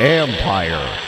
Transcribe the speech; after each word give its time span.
Empire. 0.00 0.98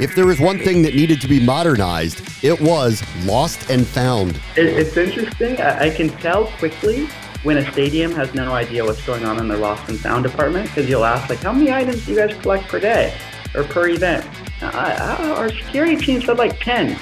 If 0.00 0.14
there 0.14 0.26
was 0.26 0.40
one 0.40 0.58
thing 0.58 0.82
that 0.82 0.94
needed 0.94 1.20
to 1.20 1.28
be 1.28 1.44
modernized, 1.44 2.22
it 2.42 2.60
was 2.60 3.02
Lost 3.24 3.68
and 3.68 3.86
Found. 3.88 4.40
It's 4.56 4.96
interesting. 4.96 5.60
I, 5.60 5.86
I 5.86 5.90
can 5.90 6.08
tell 6.08 6.46
quickly 6.46 7.06
when 7.42 7.58
a 7.58 7.72
stadium 7.72 8.12
has 8.12 8.32
no 8.32 8.52
idea 8.52 8.84
what's 8.84 9.04
going 9.04 9.24
on 9.24 9.38
in 9.38 9.48
their 9.48 9.58
Lost 9.58 9.88
and 9.88 9.98
Found 10.00 10.24
department 10.24 10.68
because 10.68 10.88
you'll 10.88 11.04
ask, 11.04 11.28
like, 11.28 11.40
how 11.40 11.52
many 11.52 11.70
items 11.70 12.06
do 12.06 12.12
you 12.12 12.18
guys 12.18 12.34
collect 12.40 12.68
per 12.68 12.80
day 12.80 13.14
or 13.54 13.64
per 13.64 13.88
event? 13.88 14.26
I, 14.62 15.18
I, 15.20 15.30
our 15.30 15.50
security 15.50 15.96
team 15.96 16.22
said 16.22 16.38
like 16.38 16.58
10. 16.60 16.94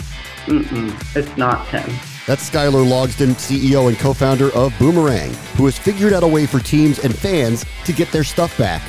Mm-mm, 0.46 1.16
it's 1.16 1.36
not 1.36 1.66
10. 1.68 2.15
That's 2.26 2.50
Skyler 2.50 2.84
Logsdon, 2.84 3.34
CEO 3.34 3.86
and 3.86 3.96
co 3.96 4.12
founder 4.12 4.52
of 4.52 4.76
Boomerang, 4.80 5.32
who 5.54 5.66
has 5.66 5.78
figured 5.78 6.12
out 6.12 6.24
a 6.24 6.26
way 6.26 6.44
for 6.44 6.58
teams 6.58 6.98
and 6.98 7.16
fans 7.16 7.64
to 7.84 7.92
get 7.92 8.10
their 8.10 8.24
stuff 8.24 8.58
back. 8.58 8.82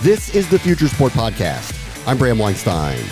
This 0.00 0.32
is 0.32 0.48
the 0.48 0.60
Future 0.60 0.86
Sport 0.86 1.12
Podcast. 1.12 1.74
I'm 2.06 2.16
Bram 2.16 2.38
Weinstein. 2.38 3.02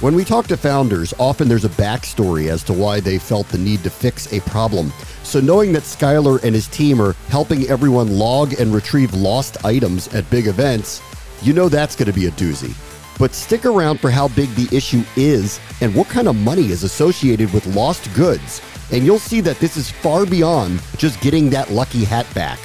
When 0.00 0.14
we 0.14 0.24
talk 0.24 0.46
to 0.46 0.56
founders, 0.56 1.12
often 1.18 1.48
there's 1.48 1.64
a 1.66 1.70
backstory 1.70 2.48
as 2.48 2.62
to 2.64 2.72
why 2.72 3.00
they 3.00 3.18
felt 3.18 3.48
the 3.48 3.58
need 3.58 3.82
to 3.82 3.90
fix 3.90 4.32
a 4.32 4.40
problem. 4.40 4.90
So, 5.22 5.40
knowing 5.40 5.72
that 5.72 5.82
Skyler 5.82 6.42
and 6.44 6.54
his 6.54 6.68
team 6.68 7.00
are 7.00 7.14
helping 7.28 7.66
everyone 7.66 8.18
log 8.18 8.58
and 8.58 8.74
retrieve 8.74 9.12
lost 9.12 9.64
items 9.64 10.08
at 10.14 10.28
big 10.30 10.46
events, 10.46 11.02
you 11.42 11.52
know 11.52 11.68
that's 11.68 11.96
going 11.96 12.06
to 12.06 12.12
be 12.12 12.26
a 12.26 12.30
doozy. 12.32 12.74
But 13.18 13.34
stick 13.34 13.64
around 13.64 13.98
for 13.98 14.10
how 14.10 14.28
big 14.28 14.50
the 14.54 14.74
issue 14.76 15.02
is 15.16 15.58
and 15.80 15.94
what 15.94 16.08
kind 16.08 16.28
of 16.28 16.36
money 16.36 16.66
is 16.66 16.82
associated 16.82 17.52
with 17.52 17.66
lost 17.74 18.12
goods, 18.14 18.60
and 18.92 19.04
you'll 19.04 19.18
see 19.18 19.40
that 19.40 19.58
this 19.58 19.76
is 19.76 19.90
far 19.90 20.26
beyond 20.26 20.82
just 20.96 21.20
getting 21.20 21.50
that 21.50 21.70
lucky 21.70 22.04
hat 22.04 22.26
back. 22.34 22.58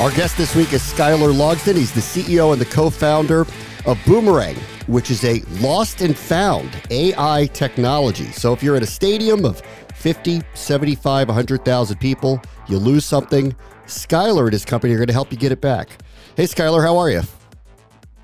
Our 0.00 0.12
guest 0.12 0.36
this 0.36 0.54
week 0.54 0.72
is 0.72 0.80
Skyler 0.80 1.34
Logsdon. 1.34 1.74
He's 1.74 1.92
the 1.92 2.00
CEO 2.00 2.52
and 2.52 2.60
the 2.60 2.66
co 2.66 2.88
founder 2.88 3.46
of 3.84 3.98
Boomerang, 4.06 4.54
which 4.86 5.10
is 5.10 5.24
a 5.24 5.42
lost 5.60 6.02
and 6.02 6.16
found 6.16 6.70
AI 6.90 7.48
technology. 7.52 8.30
So 8.30 8.52
if 8.52 8.62
you're 8.62 8.76
at 8.76 8.82
a 8.84 8.86
stadium 8.86 9.44
of 9.44 9.60
50, 9.98 10.42
75, 10.54 11.28
100,000 11.28 11.96
people, 11.98 12.40
you 12.68 12.78
lose 12.78 13.04
something, 13.04 13.54
Skyler 13.86 14.44
and 14.44 14.52
his 14.52 14.64
company 14.64 14.94
are 14.94 14.96
going 14.96 15.08
to 15.08 15.12
help 15.12 15.32
you 15.32 15.38
get 15.38 15.50
it 15.50 15.60
back. 15.60 15.90
Hey, 16.36 16.44
Skyler, 16.44 16.82
how 16.82 16.96
are 16.98 17.10
you? 17.10 17.22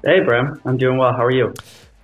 Hey, 0.05 0.21
Bram. 0.21 0.61
I'm 0.65 0.77
doing 0.77 0.99
well. 0.99 1.13
How 1.13 1.25
are 1.25 1.33
you? 1.33 1.53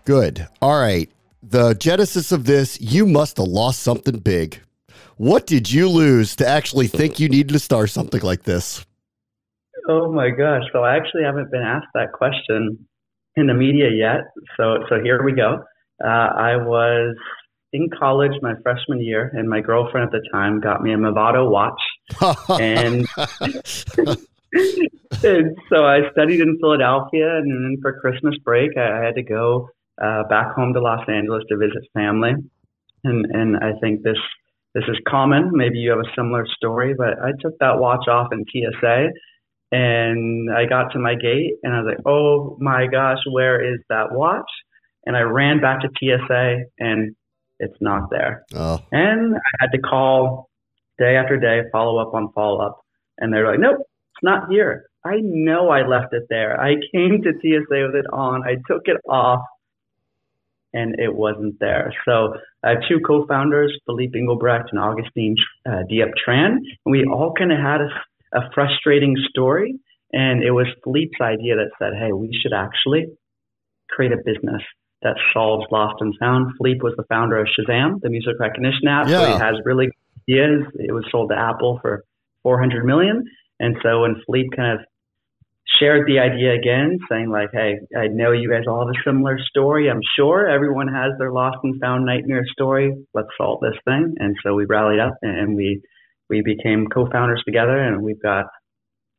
Good. 0.04 0.48
All 0.60 0.80
right. 0.80 1.10
The 1.42 1.74
genesis 1.74 2.32
of 2.32 2.46
this, 2.46 2.80
you 2.80 3.06
must 3.06 3.36
have 3.36 3.46
lost 3.46 3.80
something 3.80 4.18
big. 4.18 4.60
What 5.18 5.46
did 5.46 5.70
you 5.70 5.88
lose 5.88 6.34
to 6.36 6.46
actually 6.48 6.86
think 6.86 7.20
you 7.20 7.28
needed 7.28 7.52
to 7.52 7.58
start 7.58 7.90
something 7.90 8.22
like 8.22 8.44
this? 8.44 8.84
Oh 9.88 10.10
my 10.10 10.30
gosh. 10.30 10.62
So 10.72 10.82
I 10.82 10.96
actually 10.96 11.24
haven't 11.24 11.50
been 11.50 11.62
asked 11.62 11.88
that 11.94 12.12
question 12.12 12.86
in 13.36 13.46
the 13.46 13.54
media 13.54 13.90
yet. 13.90 14.22
So 14.56 14.84
so 14.88 15.02
here 15.02 15.22
we 15.22 15.32
go. 15.32 15.62
Uh, 16.02 16.08
I 16.08 16.56
was 16.56 17.14
in 17.72 17.88
college 17.98 18.32
my 18.42 18.54
freshman 18.62 19.02
year, 19.02 19.30
and 19.34 19.48
my 19.48 19.60
girlfriend 19.60 20.06
at 20.06 20.12
the 20.12 20.22
time 20.32 20.60
got 20.60 20.82
me 20.82 20.92
a 20.92 20.96
Movado 20.96 21.50
watch, 21.50 21.80
and, 22.48 23.06
and 23.40 25.56
so 25.68 25.84
I 25.84 26.10
studied 26.12 26.40
in 26.40 26.58
Philadelphia, 26.60 27.36
and 27.36 27.50
then 27.50 27.76
for 27.80 28.00
Christmas 28.00 28.34
break, 28.44 28.76
I, 28.76 29.00
I 29.00 29.04
had 29.04 29.14
to 29.14 29.22
go 29.22 29.68
uh, 30.02 30.24
back 30.28 30.54
home 30.54 30.72
to 30.74 30.80
Los 30.80 31.08
Angeles 31.08 31.44
to 31.48 31.56
visit 31.56 31.82
family, 31.94 32.32
and 33.04 33.26
and 33.26 33.56
I 33.56 33.78
think 33.80 34.02
this 34.02 34.18
this 34.74 34.84
is 34.88 34.96
common. 35.08 35.50
Maybe 35.52 35.78
you 35.78 35.90
have 35.90 36.00
a 36.00 36.14
similar 36.16 36.46
story, 36.56 36.94
but 36.96 37.20
I 37.22 37.30
took 37.40 37.58
that 37.58 37.78
watch 37.78 38.08
off 38.08 38.28
in 38.32 38.44
TSA 38.52 39.10
and 39.72 40.52
I 40.52 40.66
got 40.66 40.92
to 40.92 40.98
my 40.98 41.14
gate 41.14 41.54
and 41.62 41.74
I 41.74 41.80
was 41.80 41.94
like, 41.94 42.06
oh 42.06 42.56
my 42.60 42.86
gosh, 42.86 43.18
where 43.30 43.62
is 43.62 43.80
that 43.88 44.12
watch? 44.12 44.50
And 45.06 45.16
I 45.16 45.20
ran 45.20 45.60
back 45.60 45.80
to 45.80 45.88
TSA 45.98 46.64
and 46.78 47.14
it's 47.60 47.76
not 47.80 48.10
there. 48.10 48.44
Oh. 48.54 48.80
And 48.92 49.36
I 49.36 49.50
had 49.60 49.72
to 49.72 49.78
call 49.78 50.50
day 50.98 51.16
after 51.16 51.38
day, 51.38 51.62
follow 51.72 51.98
up 51.98 52.14
on 52.14 52.32
follow 52.32 52.60
up. 52.60 52.80
And 53.18 53.32
they're 53.32 53.46
like, 53.50 53.60
nope, 53.60 53.78
it's 53.78 54.22
not 54.22 54.50
here. 54.50 54.86
I 55.04 55.16
know 55.22 55.70
I 55.70 55.86
left 55.86 56.12
it 56.12 56.24
there. 56.28 56.60
I 56.60 56.74
came 56.92 57.22
to 57.22 57.32
TSA 57.32 57.86
with 57.86 57.94
it 57.94 58.06
on. 58.12 58.42
I 58.44 58.56
took 58.66 58.82
it 58.84 58.98
off 59.08 59.40
and 60.72 60.98
it 61.00 61.14
wasn't 61.14 61.58
there. 61.58 61.92
So 62.04 62.34
I 62.62 62.70
have 62.70 62.78
two 62.88 63.00
co-founders, 63.06 63.76
Philippe 63.86 64.18
Inghelbrecht 64.18 64.66
and 64.70 64.78
Augustine 64.78 65.36
uh, 65.66 65.82
Diep 65.90 66.12
Tran, 66.26 66.56
and 66.84 66.92
we 66.92 67.04
all 67.04 67.32
kind 67.36 67.50
of 67.50 67.58
had 67.58 67.80
a 67.80 67.88
a 68.32 68.50
frustrating 68.54 69.16
story. 69.28 69.78
And 70.12 70.42
it 70.42 70.50
was 70.50 70.66
Philippe's 70.84 71.20
idea 71.20 71.56
that 71.56 71.70
said, 71.78 71.92
hey, 71.98 72.12
we 72.12 72.36
should 72.42 72.52
actually 72.52 73.06
create 73.88 74.12
a 74.12 74.16
business 74.16 74.62
that 75.02 75.16
solves 75.32 75.66
lost 75.70 75.96
and 76.00 76.14
found. 76.18 76.52
Philippe 76.58 76.80
was 76.82 76.94
the 76.96 77.04
founder 77.08 77.38
of 77.38 77.46
Shazam, 77.46 78.00
the 78.00 78.10
music 78.10 78.34
recognition 78.38 78.88
app. 78.88 79.08
Yeah. 79.08 79.20
So 79.20 79.32
he 79.32 79.38
has 79.38 79.54
really 79.64 79.86
good 79.86 80.36
ideas. 80.36 80.66
It 80.78 80.92
was 80.92 81.04
sold 81.10 81.30
to 81.30 81.36
Apple 81.38 81.78
for 81.80 82.04
400 82.42 82.84
million. 82.84 83.24
And 83.58 83.76
so 83.82 84.02
when 84.02 84.16
Philippe 84.26 84.56
kind 84.56 84.78
of 84.78 84.86
shared 85.78 86.06
the 86.06 86.18
idea 86.18 86.54
again, 86.54 86.98
saying 87.10 87.30
like, 87.30 87.50
"Hey, 87.52 87.78
I 87.96 88.08
know 88.08 88.32
you 88.32 88.50
guys 88.50 88.64
all 88.66 88.86
have 88.86 88.94
a 88.94 89.02
similar 89.08 89.38
story. 89.38 89.90
I'm 89.90 90.00
sure 90.16 90.48
everyone 90.48 90.88
has 90.88 91.12
their 91.18 91.32
lost 91.32 91.58
and 91.62 91.80
found 91.80 92.04
nightmare 92.04 92.44
story. 92.52 92.92
Let's 93.14 93.28
solve 93.38 93.60
this 93.60 93.78
thing." 93.84 94.14
And 94.18 94.36
so 94.42 94.54
we 94.54 94.64
rallied 94.64 95.00
up 95.00 95.14
and 95.22 95.56
we 95.56 95.82
we 96.28 96.42
became 96.42 96.86
co-founders 96.86 97.42
together, 97.44 97.78
and 97.78 98.02
we've 98.02 98.22
got 98.22 98.46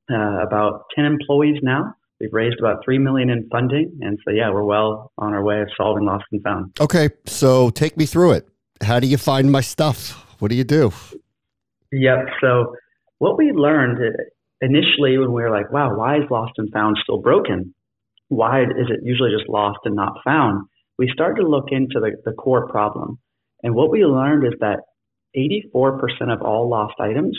uh, 0.10 0.42
about 0.42 0.86
10 0.96 1.06
employees 1.06 1.60
now. 1.62 1.94
We've 2.22 2.32
raised 2.32 2.60
about 2.60 2.84
three 2.86 3.00
million 3.00 3.32
in 3.32 3.50
funding, 3.50 3.98
and 4.02 4.20
so 4.24 4.32
yeah, 4.32 4.52
we're 4.52 4.64
well 4.64 5.12
on 5.18 5.34
our 5.34 5.44
way 5.44 5.60
of 5.60 5.70
solving 5.76 6.06
lost 6.06 6.26
and 6.32 6.44
found. 6.44 6.78
Okay, 6.80 7.10
so 7.26 7.72
take 7.72 7.98
me 7.98 8.06
through 8.06 8.34
it. 8.34 8.48
How 8.84 9.00
do 9.00 9.08
you 9.08 9.18
find 9.18 9.52
my 9.52 9.62
stuff? 9.62 10.24
What 10.38 10.52
do 10.52 10.56
you 10.56 10.64
do? 10.64 10.92
Yep. 11.92 12.18
So 12.40 12.76
what 13.18 13.40
we 13.40 13.52
learned 13.52 13.98
initially 14.62 15.18
when 15.18 15.34
we 15.34 15.42
were 15.42 15.50
like, 15.50 15.72
wow, 15.72 15.98
why 15.98 16.18
is 16.18 16.24
lost 16.30 16.54
and 16.58 16.72
found 16.72 16.98
still 17.02 17.20
broken? 17.20 17.74
Why 18.28 18.62
is 18.62 18.88
it 18.90 19.00
usually 19.02 19.32
just 19.36 19.50
lost 19.50 19.80
and 19.86 19.96
not 19.96 20.14
found? 20.24 20.68
We 21.00 21.10
started 21.12 21.42
to 21.42 21.48
look 21.48 21.70
into 21.72 22.00
the, 22.00 22.12
the 22.24 22.34
core 22.34 22.68
problem. 22.68 23.18
And 23.64 23.74
what 23.74 23.90
we 23.90 24.06
learned 24.06 24.46
is 24.46 24.54
that 24.60 24.82
84% 25.36 26.32
of 26.32 26.44
all 26.44 26.70
lost 26.70 26.94
items 27.00 27.36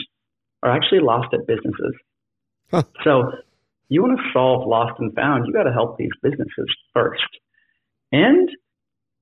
are 0.62 0.74
actually 0.74 1.00
lost 1.00 1.28
at 1.32 1.46
businesses. 1.46 1.94
Huh. 2.70 2.82
So 3.04 3.30
you 3.92 4.02
want 4.02 4.18
to 4.18 4.24
solve 4.32 4.66
lost 4.66 4.94
and 4.98 5.14
found, 5.14 5.46
you 5.46 5.52
got 5.52 5.64
to 5.64 5.72
help 5.72 5.98
these 5.98 6.16
businesses 6.22 6.66
first. 6.94 7.22
And 8.10 8.48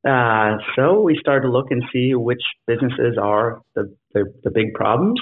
uh, 0.06 0.58
so 0.76 1.00
we 1.00 1.18
started 1.20 1.46
to 1.46 1.52
look 1.52 1.70
and 1.70 1.82
see 1.92 2.14
which 2.14 2.42
businesses 2.66 3.18
are 3.20 3.60
the, 3.74 3.94
the, 4.14 4.32
the 4.44 4.50
big 4.50 4.74
problems. 4.74 5.20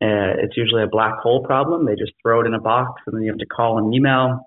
Uh, 0.00 0.40
it's 0.42 0.56
usually 0.56 0.82
a 0.82 0.88
black 0.90 1.18
hole 1.22 1.44
problem. 1.44 1.84
They 1.84 1.96
just 1.96 2.12
throw 2.22 2.40
it 2.40 2.46
in 2.46 2.54
a 2.54 2.60
box 2.60 3.02
and 3.06 3.14
then 3.14 3.22
you 3.22 3.30
have 3.30 3.38
to 3.38 3.46
call 3.46 3.78
and 3.78 3.94
email 3.94 4.40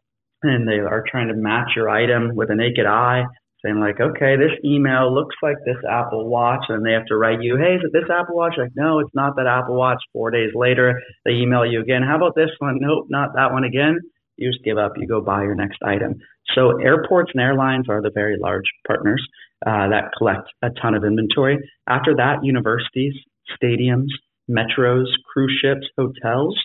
and 0.43 0.67
they 0.67 0.79
are 0.79 1.03
trying 1.09 1.27
to 1.27 1.35
match 1.35 1.71
your 1.75 1.89
item 1.89 2.35
with 2.35 2.49
a 2.49 2.55
naked 2.55 2.85
eye 2.85 3.23
saying 3.63 3.79
like, 3.79 3.99
okay, 4.01 4.35
this 4.37 4.57
email 4.65 5.13
looks 5.13 5.35
like 5.43 5.57
this 5.65 5.77
Apple 5.89 6.27
Watch, 6.27 6.65
and 6.69 6.85
they 6.85 6.93
have 6.93 7.05
to 7.07 7.15
write 7.15 7.41
you, 7.41 7.57
hey, 7.57 7.75
is 7.75 7.81
it 7.83 7.93
this 7.93 8.09
Apple 8.09 8.35
Watch? 8.35 8.55
Like, 8.57 8.71
no, 8.75 8.99
it's 8.99 9.13
not 9.13 9.35
that 9.35 9.45
Apple 9.45 9.75
Watch. 9.75 10.01
Four 10.13 10.31
days 10.31 10.51
later, 10.55 10.99
they 11.25 11.31
email 11.31 11.65
you 11.65 11.81
again. 11.81 12.01
How 12.01 12.15
about 12.15 12.35
this 12.35 12.49
one? 12.59 12.77
Nope, 12.79 13.05
not 13.09 13.35
that 13.35 13.51
one 13.51 13.63
again. 13.63 13.99
You 14.41 14.51
just 14.51 14.63
give 14.63 14.77
up. 14.77 14.93
You 14.97 15.07
go 15.07 15.21
buy 15.21 15.43
your 15.43 15.55
next 15.55 15.77
item. 15.83 16.15
So 16.55 16.79
airports 16.79 17.31
and 17.33 17.41
airlines 17.41 17.85
are 17.87 18.01
the 18.01 18.11
very 18.13 18.37
large 18.39 18.65
partners 18.85 19.25
uh, 19.65 19.89
that 19.89 20.11
collect 20.17 20.49
a 20.61 20.69
ton 20.81 20.95
of 20.95 21.03
inventory. 21.03 21.57
After 21.87 22.15
that, 22.15 22.43
universities, 22.43 23.13
stadiums, 23.61 24.07
metros, 24.49 25.05
cruise 25.31 25.57
ships, 25.61 25.87
hotels, 25.97 26.57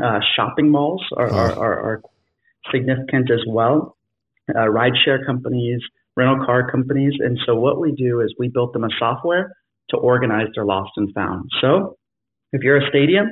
uh, 0.00 0.20
shopping 0.36 0.70
malls 0.70 1.02
are, 1.16 1.30
are, 1.30 1.52
are, 1.52 1.80
are, 1.80 2.02
significant 2.70 3.30
as 3.30 3.40
well. 3.48 3.96
Uh, 4.54 4.66
rideshare 4.66 5.24
companies, 5.24 5.80
rental 6.16 6.44
car 6.44 6.70
companies. 6.70 7.14
And 7.18 7.38
so 7.46 7.54
what 7.54 7.80
we 7.80 7.92
do 7.92 8.20
is 8.20 8.34
we 8.38 8.48
built 8.48 8.74
them 8.74 8.84
a 8.84 8.88
software 8.98 9.56
to 9.88 9.96
organize 9.96 10.48
their 10.54 10.66
lost 10.66 10.90
and 10.96 11.12
found. 11.14 11.48
So 11.60 11.96
if 12.52 12.62
you're 12.62 12.76
a 12.76 12.88
stadium, 12.90 13.30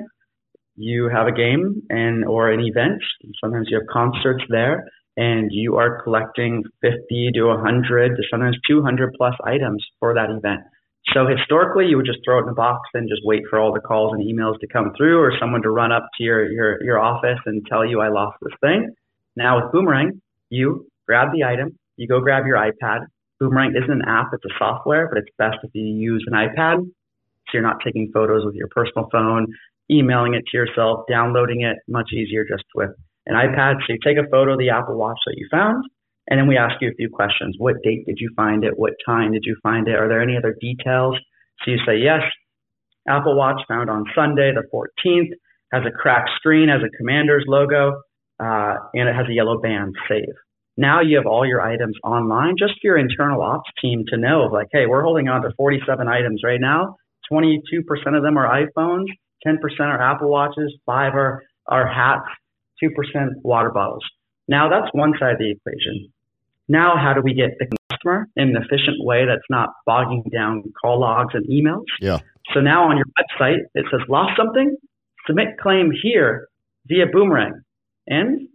you 0.78 1.08
have 1.12 1.26
a 1.26 1.32
game 1.32 1.82
and 1.90 2.24
or 2.24 2.50
an 2.50 2.60
event. 2.60 3.02
Sometimes 3.40 3.66
you 3.68 3.78
have 3.78 3.86
concerts 3.92 4.44
there, 4.48 4.84
and 5.16 5.50
you 5.50 5.76
are 5.76 6.00
collecting 6.02 6.62
50 6.80 7.32
to 7.34 7.44
100 7.46 8.16
to 8.16 8.22
sometimes 8.30 8.56
200 8.66 9.12
plus 9.18 9.34
items 9.44 9.84
for 9.98 10.14
that 10.14 10.30
event. 10.30 10.60
So 11.12 11.26
historically, 11.26 11.86
you 11.86 11.96
would 11.96 12.06
just 12.06 12.20
throw 12.24 12.38
it 12.38 12.42
in 12.42 12.50
a 12.50 12.54
box 12.54 12.80
and 12.94 13.08
just 13.08 13.22
wait 13.24 13.42
for 13.50 13.58
all 13.58 13.72
the 13.72 13.80
calls 13.80 14.12
and 14.12 14.22
emails 14.22 14.60
to 14.60 14.68
come 14.68 14.92
through, 14.96 15.18
or 15.18 15.32
someone 15.40 15.62
to 15.62 15.70
run 15.70 15.90
up 15.90 16.06
to 16.16 16.24
your 16.24 16.50
your 16.50 16.82
your 16.84 16.98
office 16.98 17.38
and 17.46 17.66
tell 17.66 17.84
you 17.84 18.00
I 18.00 18.08
lost 18.08 18.36
this 18.40 18.54
thing. 18.60 18.94
Now 19.34 19.56
with 19.56 19.72
Boomerang, 19.72 20.20
you 20.50 20.86
grab 21.06 21.28
the 21.32 21.44
item, 21.44 21.76
you 21.96 22.06
go 22.06 22.20
grab 22.20 22.46
your 22.46 22.56
iPad. 22.56 23.06
Boomerang 23.40 23.74
isn't 23.76 23.90
an 23.90 24.02
app; 24.06 24.28
it's 24.32 24.44
a 24.44 24.54
software, 24.58 25.08
but 25.08 25.18
it's 25.18 25.30
best 25.38 25.56
if 25.64 25.70
you 25.74 25.82
use 25.84 26.24
an 26.30 26.34
iPad. 26.34 26.84
So 26.84 27.50
you're 27.54 27.62
not 27.62 27.78
taking 27.82 28.10
photos 28.12 28.44
with 28.44 28.54
your 28.54 28.68
personal 28.68 29.08
phone, 29.10 29.46
emailing 29.90 30.34
it 30.34 30.44
to 30.50 30.56
yourself, 30.56 31.00
downloading 31.08 31.62
it, 31.62 31.76
much 31.88 32.10
easier 32.12 32.44
just 32.44 32.64
with 32.74 32.90
an 33.26 33.34
iPad. 33.34 33.76
So 33.86 33.94
you 33.94 33.98
take 34.04 34.18
a 34.18 34.28
photo 34.30 34.52
of 34.52 34.58
the 34.58 34.70
Apple 34.70 34.96
Watch 34.96 35.18
that 35.26 35.34
you 35.36 35.46
found, 35.50 35.84
and 36.28 36.38
then 36.38 36.46
we 36.46 36.56
ask 36.56 36.76
you 36.80 36.88
a 36.88 36.94
few 36.94 37.08
questions. 37.08 37.54
What 37.58 37.76
date 37.82 38.04
did 38.06 38.18
you 38.18 38.30
find 38.36 38.64
it? 38.64 38.74
What 38.76 38.92
time 39.06 39.32
did 39.32 39.42
you 39.44 39.56
find 39.62 39.88
it? 39.88 39.94
Are 39.94 40.08
there 40.08 40.22
any 40.22 40.36
other 40.36 40.54
details? 40.60 41.16
So 41.64 41.70
you 41.70 41.78
say, 41.86 41.98
yes, 41.98 42.22
Apple 43.08 43.36
Watch 43.36 43.60
found 43.68 43.90
on 43.90 44.04
Sunday, 44.14 44.52
the 44.52 44.64
14th, 44.72 45.30
has 45.72 45.82
a 45.86 45.90
cracked 45.90 46.30
screen, 46.36 46.68
has 46.68 46.80
a 46.82 46.96
commander's 46.96 47.44
logo, 47.46 48.00
uh, 48.40 48.74
and 48.94 49.08
it 49.08 49.14
has 49.14 49.26
a 49.28 49.32
yellow 49.32 49.60
band, 49.60 49.94
save. 50.08 50.34
Now 50.76 51.00
you 51.00 51.16
have 51.16 51.26
all 51.26 51.44
your 51.44 51.60
items 51.60 51.96
online 52.04 52.54
just 52.58 52.74
for 52.74 52.86
your 52.86 52.98
internal 52.98 53.42
ops 53.42 53.68
team 53.82 54.04
to 54.08 54.16
know, 54.16 54.48
like, 54.52 54.68
hey, 54.70 54.86
we're 54.86 55.02
holding 55.02 55.28
on 55.28 55.42
to 55.42 55.50
47 55.56 56.06
items 56.06 56.42
right 56.44 56.60
now. 56.60 56.96
22% 57.32 57.50
of 58.16 58.22
them 58.22 58.38
are 58.38 58.64
iPhones, 58.64 59.06
10% 59.46 59.56
are 59.80 60.00
Apple 60.00 60.28
Watches, 60.30 60.74
5 60.86 61.14
are, 61.14 61.42
are 61.66 61.86
hats, 61.86 62.26
2% 62.82 62.90
water 63.42 63.70
bottles. 63.70 64.04
Now 64.48 64.68
that's 64.68 64.88
one 64.92 65.12
side 65.18 65.32
of 65.32 65.38
the 65.38 65.50
equation. 65.50 66.10
Now, 66.68 66.96
how 66.98 67.14
do 67.14 67.22
we 67.22 67.32
get 67.32 67.56
the 67.58 67.66
customer 67.90 68.28
in 68.36 68.54
an 68.54 68.56
efficient 68.56 68.98
way 69.00 69.24
that's 69.24 69.46
not 69.48 69.70
bogging 69.86 70.22
down 70.30 70.62
call 70.80 71.00
logs 71.00 71.34
and 71.34 71.46
emails? 71.48 71.84
Yeah. 72.00 72.18
So 72.52 72.60
now 72.60 72.90
on 72.90 72.96
your 72.96 73.06
website, 73.18 73.60
it 73.74 73.86
says 73.90 74.00
lost 74.08 74.32
something, 74.36 74.76
submit 75.26 75.58
claim 75.60 75.90
here 76.02 76.48
via 76.86 77.06
Boomerang. 77.10 77.62
And 78.06 78.48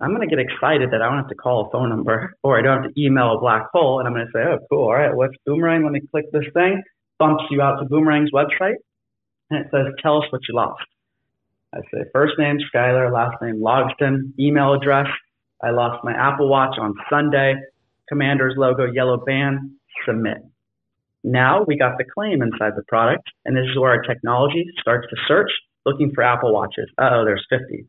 I'm 0.00 0.14
going 0.14 0.28
to 0.28 0.34
get 0.34 0.44
excited 0.44 0.90
that 0.90 1.00
I 1.00 1.08
don't 1.08 1.18
have 1.18 1.28
to 1.28 1.34
call 1.34 1.66
a 1.66 1.70
phone 1.70 1.88
number 1.88 2.34
or 2.42 2.58
I 2.58 2.62
don't 2.62 2.82
have 2.82 2.92
to 2.92 3.00
email 3.00 3.34
a 3.34 3.40
black 3.40 3.68
hole. 3.72 3.98
And 3.98 4.06
I'm 4.06 4.14
going 4.14 4.26
to 4.26 4.32
say, 4.32 4.44
oh, 4.44 4.58
cool. 4.70 4.84
All 4.84 4.94
right, 4.94 5.14
what's 5.14 5.34
Boomerang? 5.46 5.84
Let 5.84 5.92
me 5.92 6.00
click 6.10 6.26
this 6.32 6.44
thing. 6.52 6.82
Bumps 7.18 7.44
you 7.50 7.62
out 7.62 7.76
to 7.80 7.86
Boomerang's 7.86 8.30
website. 8.32 8.76
And 9.52 9.60
it 9.60 9.70
says, 9.70 9.92
tell 10.02 10.16
us 10.16 10.24
what 10.30 10.40
you 10.48 10.54
lost. 10.54 10.82
I 11.74 11.80
say 11.92 12.04
first 12.12 12.34
name 12.38 12.56
Skyler, 12.74 13.12
last 13.12 13.36
name 13.42 13.60
Logsdon, 13.60 14.32
email 14.38 14.72
address. 14.72 15.06
I 15.62 15.70
lost 15.70 16.02
my 16.04 16.12
Apple 16.12 16.48
Watch 16.48 16.76
on 16.80 16.94
Sunday. 17.10 17.56
Commander's 18.08 18.54
logo, 18.56 18.86
yellow 18.86 19.18
band, 19.18 19.72
submit. 20.06 20.38
Now 21.22 21.64
we 21.66 21.76
got 21.76 21.98
the 21.98 22.04
claim 22.04 22.40
inside 22.42 22.72
the 22.76 22.82
product, 22.88 23.24
and 23.44 23.54
this 23.54 23.64
is 23.70 23.78
where 23.78 23.90
our 23.90 24.02
technology 24.02 24.64
starts 24.80 25.06
to 25.10 25.16
search, 25.28 25.50
looking 25.84 26.12
for 26.14 26.22
Apple 26.22 26.52
Watches. 26.52 26.88
oh, 26.98 27.24
there's 27.24 27.44
50. 27.50 27.86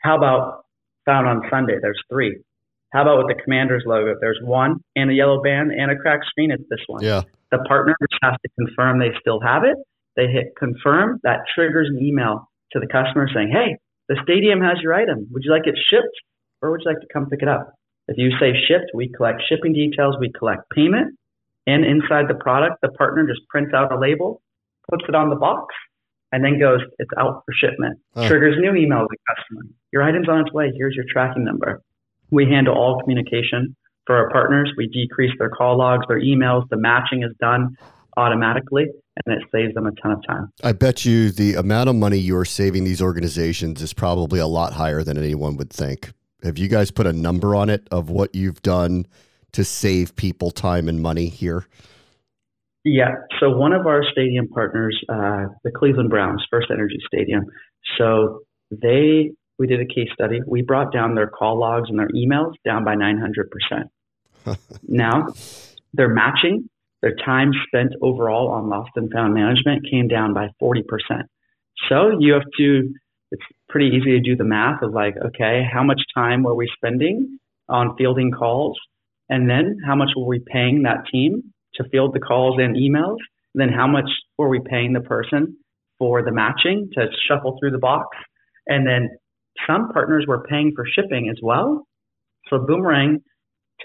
How 0.00 0.16
about 0.16 0.64
found 1.04 1.26
on 1.26 1.42
Sunday? 1.50 1.78
There's 1.80 2.00
three. 2.08 2.38
How 2.92 3.02
about 3.02 3.18
with 3.18 3.36
the 3.36 3.42
Commander's 3.42 3.82
logo? 3.84 4.14
There's 4.20 4.38
one 4.42 4.76
and 4.94 5.10
a 5.10 5.14
yellow 5.14 5.42
band 5.42 5.72
and 5.72 5.90
a 5.90 5.96
cracked 5.96 6.26
screen. 6.26 6.52
It's 6.52 6.62
this 6.70 6.80
one. 6.86 7.02
Yeah. 7.02 7.22
The 7.50 7.58
partner 7.66 7.96
has 8.22 8.34
to 8.42 8.48
confirm 8.56 9.00
they 9.00 9.10
still 9.20 9.40
have 9.40 9.64
it. 9.64 9.76
They 10.16 10.26
hit 10.26 10.54
confirm. 10.58 11.20
That 11.22 11.40
triggers 11.54 11.88
an 11.90 12.02
email 12.02 12.48
to 12.72 12.80
the 12.80 12.86
customer 12.86 13.28
saying, 13.32 13.50
hey, 13.52 13.78
the 14.08 14.16
stadium 14.22 14.60
has 14.60 14.78
your 14.82 14.94
item. 14.94 15.26
Would 15.30 15.42
you 15.44 15.50
like 15.50 15.66
it 15.66 15.78
shipped 15.90 16.14
or 16.62 16.70
would 16.70 16.80
you 16.84 16.90
like 16.90 17.00
to 17.00 17.06
come 17.12 17.26
pick 17.26 17.42
it 17.42 17.48
up? 17.48 17.72
If 18.08 18.18
you 18.18 18.30
say 18.38 18.52
shipped, 18.68 18.90
we 18.94 19.08
collect 19.08 19.42
shipping 19.48 19.72
details, 19.72 20.16
we 20.20 20.30
collect 20.38 20.68
payment, 20.70 21.16
and 21.66 21.84
inside 21.84 22.28
the 22.28 22.34
product, 22.34 22.76
the 22.82 22.90
partner 22.90 23.26
just 23.26 23.46
prints 23.48 23.72
out 23.74 23.92
a 23.92 23.98
label, 23.98 24.42
puts 24.90 25.04
it 25.08 25.14
on 25.14 25.30
the 25.30 25.36
box, 25.36 25.74
and 26.30 26.44
then 26.44 26.58
goes, 26.58 26.80
it's 26.98 27.10
out 27.16 27.42
for 27.46 27.54
shipment. 27.54 27.98
Triggers 28.28 28.56
new 28.58 28.74
email 28.74 29.00
to 29.00 29.08
the 29.08 29.34
customer. 29.34 29.62
Your 29.92 30.02
item's 30.02 30.28
on 30.28 30.40
its 30.40 30.52
way. 30.52 30.72
Here's 30.76 30.94
your 30.94 31.06
tracking 31.08 31.44
number. 31.44 31.80
We 32.30 32.44
handle 32.44 32.74
all 32.74 33.00
communication 33.00 33.74
for 34.06 34.16
our 34.16 34.28
partners. 34.30 34.70
We 34.76 34.88
decrease 34.88 35.32
their 35.38 35.48
call 35.48 35.78
logs, 35.78 36.04
their 36.08 36.20
emails. 36.20 36.68
The 36.68 36.76
matching 36.76 37.22
is 37.22 37.30
done 37.40 37.76
automatically 38.16 38.88
and 39.24 39.40
it 39.40 39.48
saves 39.52 39.74
them 39.74 39.86
a 39.86 39.92
ton 39.92 40.12
of 40.12 40.26
time. 40.26 40.50
I 40.62 40.72
bet 40.72 41.04
you 41.04 41.30
the 41.30 41.54
amount 41.54 41.88
of 41.88 41.96
money 41.96 42.18
you 42.18 42.36
are 42.36 42.44
saving 42.44 42.84
these 42.84 43.00
organizations 43.00 43.80
is 43.82 43.92
probably 43.92 44.40
a 44.40 44.46
lot 44.46 44.72
higher 44.72 45.02
than 45.02 45.16
anyone 45.18 45.56
would 45.56 45.70
think. 45.70 46.12
Have 46.42 46.58
you 46.58 46.68
guys 46.68 46.90
put 46.90 47.06
a 47.06 47.12
number 47.12 47.54
on 47.54 47.70
it 47.70 47.86
of 47.90 48.10
what 48.10 48.34
you've 48.34 48.60
done 48.62 49.06
to 49.52 49.64
save 49.64 50.16
people 50.16 50.50
time 50.50 50.88
and 50.88 51.00
money 51.00 51.28
here? 51.28 51.66
Yeah. 52.84 53.14
So 53.40 53.48
one 53.56 53.72
of 53.72 53.86
our 53.86 54.02
stadium 54.12 54.48
partners, 54.48 55.00
uh, 55.08 55.46
the 55.62 55.70
Cleveland 55.74 56.10
Browns, 56.10 56.44
FirstEnergy 56.52 57.00
Stadium. 57.06 57.44
So 57.96 58.40
they, 58.70 59.30
we 59.58 59.66
did 59.66 59.80
a 59.80 59.86
case 59.86 60.08
study. 60.12 60.40
We 60.46 60.60
brought 60.60 60.92
down 60.92 61.14
their 61.14 61.28
call 61.28 61.58
logs 61.58 61.88
and 61.88 61.98
their 61.98 62.08
emails 62.08 62.52
down 62.64 62.84
by 62.84 62.94
900%. 62.94 64.58
now 64.86 65.28
they're 65.94 66.12
matching 66.12 66.68
their 67.04 67.14
time 67.22 67.52
spent 67.66 67.92
overall 68.00 68.48
on 68.48 68.70
lost 68.70 68.92
and 68.96 69.12
found 69.12 69.34
management 69.34 69.84
came 69.90 70.08
down 70.08 70.32
by 70.32 70.48
40%. 70.60 70.80
So 71.90 72.16
you 72.18 72.32
have 72.32 72.46
to, 72.56 72.94
it's 73.30 73.42
pretty 73.68 73.88
easy 73.88 74.12
to 74.12 74.20
do 74.20 74.36
the 74.36 74.44
math 74.44 74.80
of 74.80 74.94
like, 74.94 75.14
okay, 75.22 75.62
how 75.70 75.84
much 75.84 76.00
time 76.14 76.42
were 76.42 76.54
we 76.54 76.66
spending 76.74 77.38
on 77.68 77.94
fielding 77.98 78.30
calls? 78.32 78.78
And 79.28 79.50
then 79.50 79.76
how 79.84 79.94
much 79.94 80.12
were 80.16 80.26
we 80.26 80.40
paying 80.50 80.84
that 80.84 81.04
team 81.12 81.52
to 81.74 81.84
field 81.92 82.14
the 82.14 82.20
calls 82.20 82.56
and 82.58 82.74
emails? 82.74 83.18
And 83.54 83.60
then 83.60 83.68
how 83.68 83.86
much 83.86 84.08
were 84.38 84.48
we 84.48 84.60
paying 84.64 84.94
the 84.94 85.00
person 85.00 85.58
for 85.98 86.22
the 86.22 86.32
matching 86.32 86.88
to 86.94 87.08
shuffle 87.28 87.58
through 87.60 87.72
the 87.72 87.78
box? 87.78 88.16
And 88.66 88.86
then 88.86 89.10
some 89.66 89.90
partners 89.92 90.24
were 90.26 90.46
paying 90.48 90.72
for 90.74 90.86
shipping 90.86 91.28
as 91.28 91.36
well. 91.42 91.86
So 92.48 92.60
Boomerang 92.66 93.20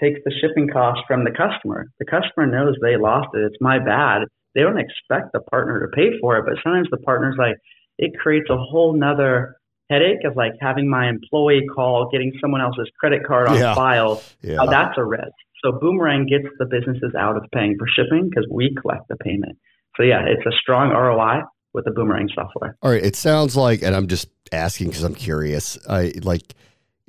takes 0.02 0.20
the 0.24 0.32
shipping 0.40 0.68
cost 0.68 1.00
from 1.06 1.24
the 1.24 1.30
customer. 1.30 1.90
The 1.98 2.06
customer 2.06 2.46
knows 2.46 2.76
they 2.80 2.96
lost 2.96 3.28
it. 3.34 3.44
It's 3.44 3.60
my 3.60 3.78
bad. 3.78 4.22
They 4.54 4.62
don't 4.62 4.78
expect 4.78 5.32
the 5.32 5.40
partner 5.40 5.80
to 5.80 5.88
pay 5.94 6.18
for 6.20 6.38
it, 6.38 6.44
but 6.44 6.54
sometimes 6.62 6.88
the 6.90 6.98
partner's 6.98 7.36
like, 7.38 7.56
it 7.98 8.12
creates 8.18 8.48
a 8.50 8.56
whole 8.56 8.98
nother 8.98 9.56
headache 9.90 10.24
of 10.24 10.36
like 10.36 10.52
having 10.60 10.88
my 10.88 11.08
employee 11.08 11.66
call, 11.74 12.08
getting 12.10 12.32
someone 12.40 12.60
else's 12.60 12.90
credit 12.98 13.22
card 13.26 13.48
on 13.48 13.58
yeah. 13.58 13.74
file. 13.74 14.22
Yeah. 14.42 14.56
Now 14.56 14.66
that's 14.66 14.96
a 14.96 15.04
risk. 15.04 15.34
So 15.62 15.72
Boomerang 15.72 16.26
gets 16.26 16.46
the 16.58 16.64
businesses 16.64 17.14
out 17.18 17.36
of 17.36 17.44
paying 17.52 17.76
for 17.78 17.86
shipping 17.86 18.30
because 18.30 18.46
we 18.50 18.74
collect 18.80 19.08
the 19.08 19.16
payment. 19.16 19.58
So 19.96 20.04
yeah, 20.04 20.22
it's 20.24 20.46
a 20.46 20.56
strong 20.58 20.90
ROI 20.90 21.42
with 21.74 21.84
the 21.84 21.90
Boomerang 21.90 22.28
software. 22.34 22.76
All 22.82 22.90
right. 22.90 23.04
It 23.04 23.16
sounds 23.16 23.56
like, 23.56 23.82
and 23.82 23.94
I'm 23.94 24.06
just 24.06 24.28
asking 24.52 24.88
because 24.88 25.04
I'm 25.04 25.14
curious. 25.14 25.78
I 25.88 26.12
like 26.22 26.54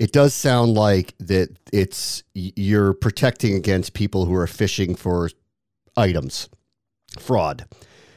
it 0.02 0.12
does 0.12 0.34
sound 0.34 0.74
like 0.74 1.14
that 1.20 1.56
it's 1.72 2.24
you're 2.34 2.92
protecting 2.92 3.54
against 3.54 3.94
people 3.94 4.26
who 4.26 4.34
are 4.34 4.48
fishing 4.48 4.96
for 4.96 5.30
items, 5.96 6.50
fraud. 7.20 7.68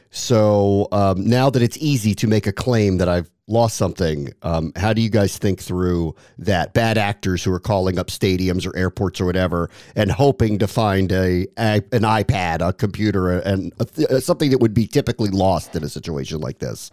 So 0.09 0.87
um, 0.91 1.23
now 1.23 1.51
that 1.51 1.61
it's 1.61 1.77
easy 1.77 2.15
to 2.15 2.25
make 2.25 2.47
a 2.47 2.51
claim 2.51 2.97
that 2.97 3.07
I've 3.07 3.29
lost 3.47 3.77
something, 3.77 4.29
um, 4.41 4.71
how 4.75 4.93
do 4.93 5.01
you 5.03 5.11
guys 5.11 5.37
think 5.37 5.61
through 5.61 6.15
that? 6.39 6.73
Bad 6.73 6.97
actors 6.97 7.43
who 7.43 7.53
are 7.53 7.59
calling 7.59 7.99
up 7.99 8.07
stadiums 8.07 8.65
or 8.65 8.75
airports 8.75 9.21
or 9.21 9.25
whatever 9.25 9.69
and 9.95 10.09
hoping 10.09 10.57
to 10.57 10.67
find 10.67 11.11
a, 11.11 11.45
a 11.59 11.83
an 11.91 12.01
iPad, 12.01 12.67
a 12.67 12.73
computer, 12.73 13.37
and 13.41 13.71
a, 13.77 14.21
something 14.21 14.49
that 14.49 14.57
would 14.57 14.73
be 14.73 14.87
typically 14.87 15.29
lost 15.29 15.75
in 15.75 15.83
a 15.83 15.89
situation 15.89 16.39
like 16.39 16.57
this. 16.57 16.89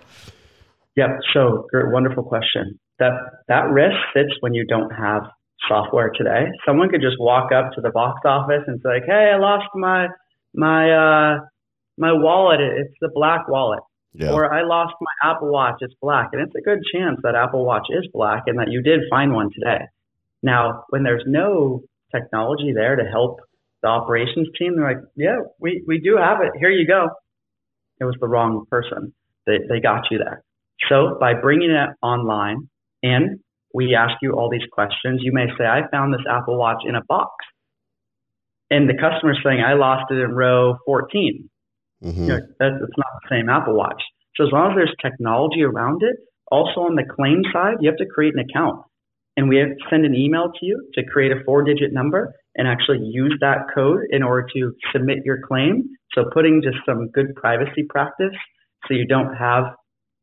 Yep. 0.96 1.08
So, 1.32 1.66
great, 1.70 1.90
wonderful 1.90 2.24
question 2.24 2.78
that 2.98 3.12
that 3.48 3.70
risk 3.70 3.96
sits 4.14 4.32
when 4.40 4.54
you 4.54 4.66
don't 4.66 4.90
have 4.90 5.22
software 5.68 6.10
today. 6.16 6.46
Someone 6.66 6.88
could 6.88 7.00
just 7.00 7.16
walk 7.18 7.52
up 7.52 7.72
to 7.74 7.80
the 7.80 7.90
box 7.90 8.20
office 8.24 8.62
and 8.66 8.80
say, 8.82 8.88
like, 8.88 9.04
"Hey, 9.06 9.32
I 9.34 9.38
lost 9.38 9.68
my 9.74 10.08
my 10.54 10.90
uh, 10.90 11.40
my 11.98 12.12
wallet. 12.12 12.60
It's 12.60 12.94
the 13.00 13.10
black 13.14 13.48
wallet." 13.48 13.80
Yeah. 14.14 14.32
Or 14.32 14.52
I 14.52 14.62
lost 14.62 14.94
my 15.00 15.30
Apple 15.30 15.50
Watch. 15.50 15.76
It's 15.80 15.94
black, 16.02 16.30
and 16.32 16.42
it's 16.42 16.54
a 16.54 16.60
good 16.60 16.80
chance 16.92 17.18
that 17.22 17.34
Apple 17.34 17.64
Watch 17.64 17.86
is 17.88 18.06
black 18.12 18.42
and 18.46 18.58
that 18.58 18.70
you 18.70 18.82
did 18.82 19.00
find 19.08 19.32
one 19.32 19.50
today. 19.54 19.86
Now, 20.42 20.84
when 20.90 21.02
there's 21.02 21.24
no 21.26 21.80
technology 22.14 22.72
there 22.74 22.94
to 22.96 23.04
help 23.04 23.40
the 23.82 23.88
operations 23.88 24.48
team, 24.58 24.76
they're 24.76 24.88
like, 24.88 25.04
"Yeah, 25.16 25.38
we 25.58 25.82
we 25.86 25.98
do 25.98 26.16
have 26.16 26.40
it. 26.42 26.52
Here 26.58 26.70
you 26.70 26.86
go." 26.86 27.08
It 28.00 28.04
was 28.04 28.16
the 28.20 28.28
wrong 28.28 28.64
person. 28.68 29.14
They, 29.46 29.58
they 29.68 29.80
got 29.80 30.10
you 30.10 30.18
there. 30.18 30.42
So 30.88 31.16
by 31.20 31.34
bringing 31.34 31.70
it 31.70 31.90
online 32.02 32.68
and 33.02 33.40
we 33.74 33.94
ask 33.94 34.14
you 34.22 34.32
all 34.32 34.50
these 34.50 34.68
questions, 34.70 35.20
you 35.22 35.32
may 35.32 35.46
say, 35.58 35.64
I 35.64 35.88
found 35.90 36.12
this 36.12 36.24
Apple 36.28 36.58
Watch 36.58 36.82
in 36.86 36.94
a 36.94 37.02
box. 37.08 37.32
And 38.70 38.88
the 38.88 38.94
customer's 38.94 39.40
saying, 39.44 39.60
I 39.60 39.74
lost 39.74 40.10
it 40.10 40.14
in 40.14 40.32
row 40.32 40.76
14. 40.86 41.48
Mm-hmm. 42.04 42.22
You 42.22 42.28
know, 42.28 42.40
that's, 42.58 42.74
it's 42.82 42.98
not 42.98 43.06
the 43.22 43.28
same 43.30 43.48
Apple 43.48 43.74
Watch. 43.74 44.02
So 44.36 44.44
as 44.44 44.52
long 44.52 44.72
as 44.72 44.76
there's 44.76 44.94
technology 45.02 45.62
around 45.62 46.02
it, 46.02 46.16
also 46.50 46.80
on 46.82 46.96
the 46.96 47.04
claim 47.04 47.42
side, 47.52 47.76
you 47.80 47.88
have 47.90 47.98
to 47.98 48.06
create 48.06 48.34
an 48.34 48.40
account. 48.40 48.82
And 49.36 49.48
we 49.48 49.56
have 49.56 49.68
to 49.68 49.84
send 49.88 50.04
an 50.04 50.14
email 50.14 50.52
to 50.52 50.66
you 50.66 50.88
to 50.94 51.02
create 51.04 51.32
a 51.32 51.42
four 51.44 51.62
digit 51.62 51.92
number 51.92 52.34
and 52.54 52.68
actually 52.68 53.00
use 53.02 53.34
that 53.40 53.66
code 53.74 54.00
in 54.10 54.22
order 54.22 54.46
to 54.54 54.72
submit 54.92 55.18
your 55.24 55.38
claim. 55.46 55.84
So 56.14 56.24
putting 56.32 56.60
just 56.62 56.76
some 56.84 57.08
good 57.08 57.34
privacy 57.34 57.84
practice 57.88 58.36
so 58.86 58.94
you 58.94 59.06
don't 59.06 59.34
have, 59.34 59.64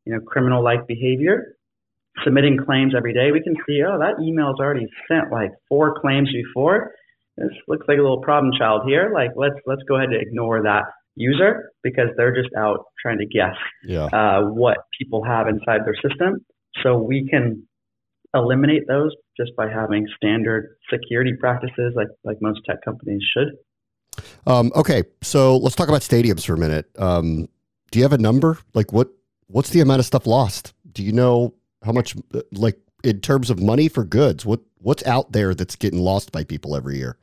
you 0.06 0.14
know, 0.14 0.20
criminal 0.22 0.64
like 0.64 0.86
behavior. 0.88 1.56
Submitting 2.24 2.58
claims 2.66 2.94
every 2.96 3.14
day, 3.14 3.32
we 3.32 3.42
can 3.42 3.56
see, 3.68 3.82
oh, 3.84 4.00
that 4.00 4.22
email's 4.22 4.60
already 4.60 4.88
sent 5.08 5.32
like 5.32 5.52
four 5.68 6.00
claims 6.00 6.30
before. 6.34 6.92
This 7.38 7.52
looks 7.68 7.88
like 7.88 7.98
a 7.98 8.02
little 8.02 8.22
problem 8.22 8.52
child 8.58 8.82
here. 8.86 9.12
Like 9.14 9.32
let's 9.36 9.56
let's 9.66 9.82
go 9.88 9.96
ahead 9.96 10.10
and 10.10 10.22
ignore 10.22 10.64
that 10.64 10.84
user 11.16 11.72
because 11.84 12.08
they're 12.18 12.36
just 12.36 12.54
out 12.58 12.86
trying 13.02 13.20
to 13.20 13.26
guess 13.26 13.56
yeah. 13.86 14.06
uh, 14.06 14.42
what 14.42 14.78
people 15.00 15.24
have 15.24 15.48
inside 15.48 15.82
their 15.86 15.96
system. 15.96 16.46
So 16.84 16.98
we 16.98 17.28
can 17.30 17.68
eliminate 18.34 18.84
those 18.88 19.12
just 19.38 19.56
by 19.56 19.70
having 19.70 20.06
standard 20.16 20.76
security 20.92 21.34
practices 21.40 21.94
like 21.96 22.08
like 22.24 22.38
most 22.42 22.60
tech 22.66 22.78
companies 22.84 23.22
should. 23.34 24.24
Um, 24.46 24.72
okay, 24.76 25.04
so 25.22 25.58
let's 25.58 25.76
talk 25.76 25.88
about 25.88 26.02
stadiums 26.02 26.46
for 26.46 26.54
a 26.54 26.58
minute. 26.58 26.90
Um, 26.98 27.48
do 27.92 28.00
you 28.00 28.04
have 28.04 28.14
a 28.14 28.18
number? 28.18 28.58
Like 28.74 28.92
what 28.92 29.10
what's 29.48 29.70
the 29.70 29.80
amount 29.80 30.00
of 30.00 30.06
stuff 30.06 30.28
lost? 30.28 30.74
Do 30.92 31.04
you 31.04 31.12
know 31.12 31.54
how 31.84 31.92
much 31.92 32.16
like 32.52 32.80
in 33.04 33.22
terms 33.22 33.50
of 33.50 33.60
money 33.62 33.88
for 33.88 34.04
goods? 34.04 34.46
What 34.46 34.62
what's 34.80 35.06
out 35.06 35.32
there 35.32 35.54
that's 35.54 35.76
getting 35.76 36.00
lost 36.00 36.32
by 36.32 36.44
people 36.44 36.76
every 36.76 36.98
year? 36.98 37.18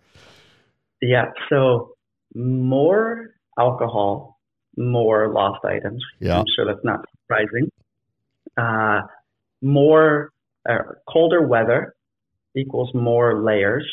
Yeah, 1.03 1.27
so 1.51 1.95
more 2.35 3.35
alcohol, 3.59 4.41
more 4.77 5.33
lost 5.33 5.65
items. 5.65 6.03
Yeah. 6.21 6.39
I'm 6.39 6.45
sure 6.55 6.67
that's 6.67 6.85
not 6.85 7.05
surprising. 7.23 7.71
Uh, 8.57 9.03
more 9.63 10.33
uh, 10.69 10.79
colder 11.09 11.47
weather 11.47 11.95
equals 12.55 12.91
more 12.95 13.43
layers, 13.43 13.87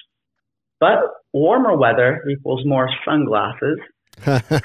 but 0.80 1.00
warmer 1.34 1.76
weather 1.76 2.24
equals 2.30 2.66
more 2.66 2.90
sunglasses. 3.06 3.80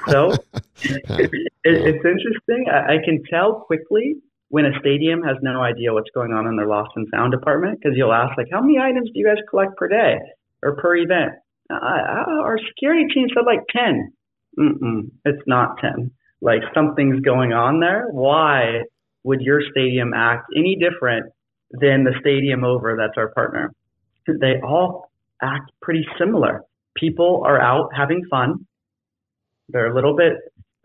so 0.08 0.32
it, 0.82 1.30
it's 1.64 2.04
interesting. 2.04 2.66
I, 2.70 2.94
I 2.94 2.96
can 3.04 3.22
tell 3.28 3.60
quickly 3.60 4.16
when 4.48 4.64
a 4.64 4.78
stadium 4.80 5.22
has 5.22 5.36
no 5.42 5.62
idea 5.62 5.92
what's 5.92 6.10
going 6.14 6.32
on 6.32 6.46
in 6.46 6.56
their 6.56 6.66
lost 6.66 6.90
and 6.96 7.06
found 7.10 7.32
department 7.32 7.78
because 7.78 7.96
you'll 7.96 8.12
ask 8.12 8.36
like, 8.38 8.48
how 8.50 8.60
many 8.60 8.78
items 8.78 9.10
do 9.12 9.18
you 9.18 9.26
guys 9.26 9.42
collect 9.48 9.76
per 9.76 9.88
day 9.88 10.16
or 10.62 10.76
per 10.76 10.96
event? 10.96 11.32
Uh, 11.70 11.74
our 11.76 12.58
security 12.68 13.04
team 13.12 13.28
said 13.34 13.44
like 13.44 13.60
10. 13.76 14.12
Mm-mm, 14.58 15.10
it's 15.24 15.42
not 15.46 15.76
10. 15.80 16.10
Like 16.40 16.62
something's 16.74 17.20
going 17.20 17.52
on 17.52 17.80
there. 17.80 18.06
Why 18.10 18.84
would 19.24 19.40
your 19.42 19.60
stadium 19.70 20.14
act 20.14 20.46
any 20.56 20.76
different 20.76 21.30
than 21.70 22.04
the 22.04 22.14
stadium 22.20 22.64
over 22.64 22.96
that's 22.96 23.18
our 23.18 23.28
partner? 23.28 23.72
They 24.26 24.60
all 24.64 25.10
act 25.42 25.70
pretty 25.82 26.06
similar. 26.18 26.62
People 26.96 27.42
are 27.44 27.60
out 27.60 27.90
having 27.94 28.22
fun. 28.30 28.66
They're 29.68 29.90
a 29.90 29.94
little 29.94 30.16
bit, 30.16 30.32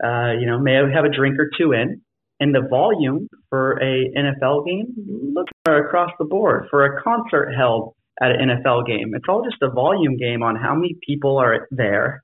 uh, 0.04 0.32
you 0.38 0.46
know, 0.46 0.58
may 0.58 0.74
have 0.74 1.04
a 1.04 1.08
drink 1.08 1.38
or 1.38 1.48
two 1.56 1.72
in. 1.72 2.02
And 2.44 2.54
the 2.54 2.68
volume 2.68 3.26
for 3.48 3.78
a 3.82 4.10
NFL 4.14 4.66
game 4.66 4.92
looks 5.34 5.50
across 5.64 6.10
the 6.18 6.26
board. 6.26 6.66
For 6.68 6.84
a 6.84 7.02
concert 7.02 7.54
held 7.56 7.94
at 8.20 8.32
an 8.32 8.50
NFL 8.50 8.86
game, 8.86 9.14
it's 9.14 9.24
all 9.30 9.42
just 9.42 9.62
a 9.62 9.70
volume 9.70 10.18
game 10.18 10.42
on 10.42 10.54
how 10.54 10.74
many 10.74 10.94
people 11.08 11.38
are 11.38 11.66
there 11.70 12.22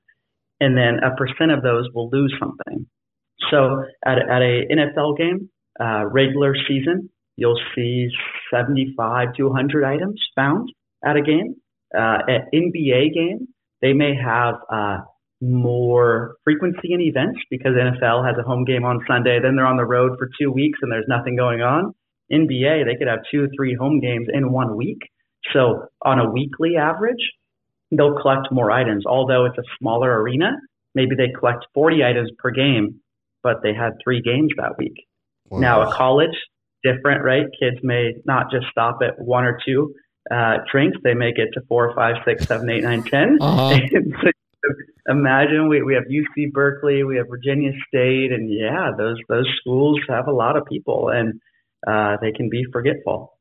and 0.59 0.77
then 0.77 0.99
a 1.03 1.15
percent 1.15 1.49
of 1.49 1.63
those 1.63 1.89
will 1.95 2.07
lose 2.11 2.31
something. 2.39 2.85
So 3.49 3.83
at, 4.05 4.19
at 4.19 4.43
a 4.43 4.67
NFL 4.71 5.17
game, 5.17 5.49
uh, 5.79 6.05
regular 6.05 6.53
season, 6.67 7.09
you'll 7.35 7.59
see 7.73 8.07
75 8.53 9.33
to 9.37 9.45
100 9.45 9.83
items 9.83 10.21
found 10.35 10.69
at 11.03 11.15
a 11.15 11.23
game. 11.23 11.55
Uh, 11.97 12.19
at 12.29 12.53
NBA 12.53 13.15
game, 13.15 13.47
they 13.81 13.93
may 13.93 14.13
have 14.15 14.53
uh, 14.71 14.99
more 15.41 16.35
frequency 16.43 16.93
in 16.93 17.01
events 17.01 17.39
because 17.49 17.71
NFL 17.71 18.25
has 18.25 18.35
a 18.39 18.43
home 18.43 18.63
game 18.63 18.85
on 18.85 18.99
Sunday, 19.07 19.39
then 19.41 19.55
they're 19.55 19.65
on 19.65 19.77
the 19.77 19.85
road 19.85 20.17
for 20.17 20.29
two 20.39 20.51
weeks 20.51 20.79
and 20.81 20.91
there's 20.91 21.05
nothing 21.07 21.35
going 21.35 21.61
on. 21.61 21.93
NBA, 22.31 22.85
they 22.85 22.95
could 22.97 23.07
have 23.07 23.19
two, 23.29 23.47
three 23.57 23.75
home 23.75 23.99
games 23.99 24.27
in 24.31 24.51
one 24.51 24.77
week. 24.77 24.99
So 25.53 25.87
on 26.03 26.19
a 26.19 26.29
weekly 26.29 26.77
average, 26.77 27.31
they'll 27.91 28.15
collect 28.21 28.51
more 28.51 28.71
items. 28.71 29.05
Although 29.05 29.45
it's 29.45 29.57
a 29.57 29.63
smaller 29.79 30.21
arena, 30.21 30.51
maybe 30.93 31.15
they 31.15 31.33
collect 31.37 31.65
40 31.73 32.03
items 32.03 32.29
per 32.37 32.51
game, 32.51 32.99
but 33.43 33.57
they 33.63 33.73
had 33.73 33.93
three 34.03 34.21
games 34.21 34.51
that 34.57 34.77
week. 34.77 34.93
Wow. 35.49 35.59
Now, 35.59 35.89
a 35.89 35.93
college, 35.93 36.37
different, 36.83 37.23
right? 37.23 37.45
Kids 37.59 37.77
may 37.83 38.13
not 38.25 38.51
just 38.51 38.67
stop 38.71 38.99
at 39.03 39.19
one 39.19 39.43
or 39.43 39.59
two 39.65 39.93
uh, 40.29 40.57
drinks, 40.71 40.97
they 41.03 41.15
may 41.15 41.33
get 41.33 41.47
to 41.53 41.61
four, 41.67 41.93
five, 41.95 42.15
six, 42.25 42.45
seven, 42.45 42.69
eight, 42.69 42.83
nine, 42.83 43.03
ten. 43.03 43.37
Uh-huh. 43.41 43.79
imagine 45.07 45.67
we, 45.69 45.81
we 45.81 45.93
have 45.93 46.03
UC 46.03 46.51
Berkeley, 46.51 47.03
we 47.03 47.17
have 47.17 47.27
Virginia 47.27 47.71
State, 47.87 48.31
and 48.31 48.51
yeah, 48.51 48.91
those 48.97 49.17
those 49.29 49.47
schools 49.59 49.99
have 50.09 50.27
a 50.27 50.33
lot 50.33 50.57
of 50.57 50.65
people, 50.65 51.09
and 51.09 51.39
uh, 51.87 52.17
they 52.21 52.31
can 52.31 52.49
be 52.49 52.65
forgetful. 52.71 53.37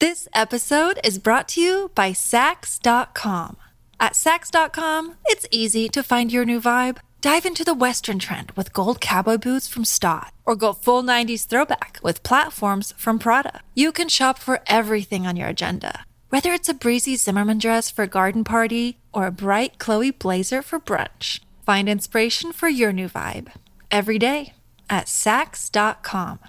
This 0.00 0.28
episode 0.34 0.98
is 1.04 1.18
brought 1.18 1.48
to 1.48 1.60
you 1.60 1.90
by 1.94 2.10
Saks.com. 2.10 3.56
At 4.00 4.12
Saks.com, 4.12 5.14
it's 5.26 5.46
easy 5.50 5.88
to 5.88 6.02
find 6.02 6.32
your 6.32 6.44
new 6.44 6.60
vibe. 6.60 6.98
Dive 7.20 7.46
into 7.46 7.64
the 7.64 7.72
Western 7.72 8.18
trend 8.18 8.50
with 8.50 8.74
gold 8.74 9.00
cowboy 9.00 9.38
boots 9.38 9.66
from 9.66 9.86
Staud, 9.86 10.32
or 10.44 10.56
go 10.56 10.74
full 10.74 11.02
90s 11.02 11.46
throwback 11.46 11.98
with 12.02 12.22
platforms 12.22 12.92
from 12.98 13.18
Prada. 13.18 13.62
You 13.74 13.92
can 13.92 14.10
shop 14.10 14.38
for 14.38 14.60
everything 14.66 15.26
on 15.26 15.36
your 15.36 15.48
agenda, 15.48 16.04
whether 16.34 16.52
it's 16.52 16.68
a 16.68 16.74
breezy 16.74 17.14
Zimmermann 17.14 17.60
dress 17.60 17.92
for 17.92 18.02
a 18.02 18.08
garden 18.08 18.42
party 18.42 18.98
or 19.12 19.28
a 19.28 19.30
bright 19.30 19.78
Chloe 19.78 20.10
blazer 20.10 20.62
for 20.62 20.80
brunch. 20.80 21.38
Find 21.64 21.88
inspiration 21.88 22.50
for 22.52 22.68
your 22.68 22.92
new 22.92 23.08
vibe 23.08 23.52
every 23.88 24.18
day 24.18 24.52
at 24.90 25.06
Saks.com. 25.06 26.40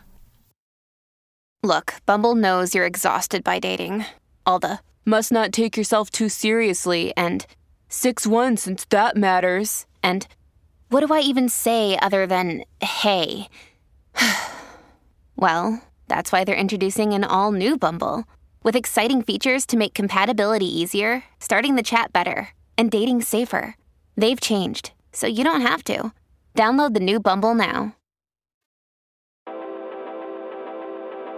Look, 1.62 1.94
Bumble 2.08 2.34
knows 2.34 2.74
you're 2.74 2.88
exhausted 2.88 3.44
by 3.44 3.60
dating. 3.60 4.06
All 4.44 4.58
the 4.58 4.80
must 5.06 5.32
not 5.32 5.54
take 5.54 5.78
yourself 5.78 6.10
too 6.10 6.30
seriously 6.30 7.14
and 7.16 7.46
6 7.88 8.26
1 8.26 8.58
since 8.58 8.86
that 8.86 9.16
matters. 9.16 9.86
And 10.02 10.28
what 10.90 11.06
do 11.06 11.14
I 11.14 11.20
even 11.20 11.48
say 11.48 11.96
other 12.02 12.26
than 12.26 12.64
hey? 12.82 13.50
well, 15.36 15.84
that's 16.08 16.32
why 16.32 16.44
they're 16.44 16.56
introducing 16.56 17.14
an 17.14 17.24
all 17.24 17.52
new 17.52 17.78
Bumble 17.78 18.26
with 18.66 18.76
exciting 18.76 19.22
features 19.22 19.64
to 19.68 19.78
make 19.78 19.94
compatibility 19.94 20.66
easier, 20.66 21.24
starting 21.40 21.76
the 21.76 21.84
chat 21.84 22.12
better, 22.12 22.50
and 22.80 22.90
dating 22.90 23.22
safer. 23.22 23.76
They've 24.18 24.42
changed, 24.42 24.92
so 25.14 25.28
you 25.28 25.44
don't 25.44 25.62
have 25.62 25.84
to. 25.84 26.12
Download 26.56 26.96
the 26.96 27.00
new 27.00 27.20
Bumble 27.20 27.54
now. 27.54 27.96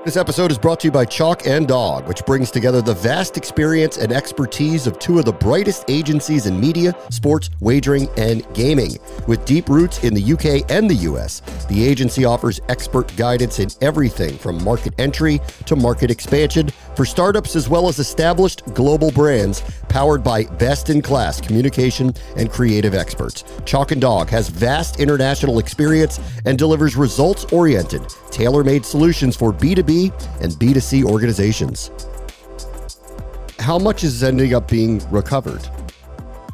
This 0.07 0.15
episode 0.15 0.51
is 0.51 0.57
brought 0.57 0.79
to 0.79 0.87
you 0.87 0.91
by 0.91 1.03
Chalk 1.03 1.45
and 1.47 1.67
Dog, 1.67 2.07
which 2.07 2.25
brings 2.25 2.49
together 2.49 2.81
the 2.81 2.93
vast 2.93 3.35
experience 3.35 3.97
and 3.97 4.13
expertise 4.13 4.87
of 4.87 4.99
two 4.99 5.19
of 5.19 5.25
the 5.25 5.33
brightest 5.33 5.83
agencies 5.89 6.45
in 6.45 6.57
media, 6.57 6.95
sports, 7.09 7.49
wagering, 7.59 8.07
and 8.15 8.47
gaming. 8.53 8.97
With 9.27 9.43
deep 9.43 9.67
roots 9.67 10.05
in 10.05 10.13
the 10.13 10.23
UK 10.23 10.71
and 10.71 10.89
the 10.89 10.95
US, 11.11 11.41
the 11.67 11.85
agency 11.85 12.23
offers 12.23 12.61
expert 12.69 13.13
guidance 13.17 13.59
in 13.59 13.67
everything 13.81 14.37
from 14.37 14.63
market 14.63 14.93
entry 14.97 15.41
to 15.65 15.75
market 15.75 16.09
expansion 16.09 16.69
for 16.97 17.05
startups 17.05 17.55
as 17.55 17.69
well 17.69 17.87
as 17.87 17.99
established 17.99 18.63
global 18.73 19.11
brands 19.11 19.61
powered 19.87 20.23
by 20.23 20.45
best 20.45 20.89
in 20.89 20.99
class 20.99 21.39
communication 21.39 22.11
and 22.35 22.49
creative 22.51 22.95
experts. 22.95 23.43
Chalk 23.65 23.91
and 23.91 24.01
Dog 24.01 24.29
has 24.29 24.49
vast 24.49 24.99
international 24.99 25.59
experience 25.59 26.19
and 26.45 26.57
delivers 26.57 26.95
results 26.95 27.45
oriented, 27.53 28.01
tailor 28.31 28.63
made 28.63 28.83
solutions 28.83 29.35
for 29.35 29.53
B2B 29.53 30.11
and 30.41 30.51
B2C 30.53 31.03
organizations. 31.03 31.91
How 33.59 33.77
much 33.77 34.03
is 34.03 34.23
ending 34.23 34.55
up 34.55 34.67
being 34.67 35.07
recovered? 35.11 35.63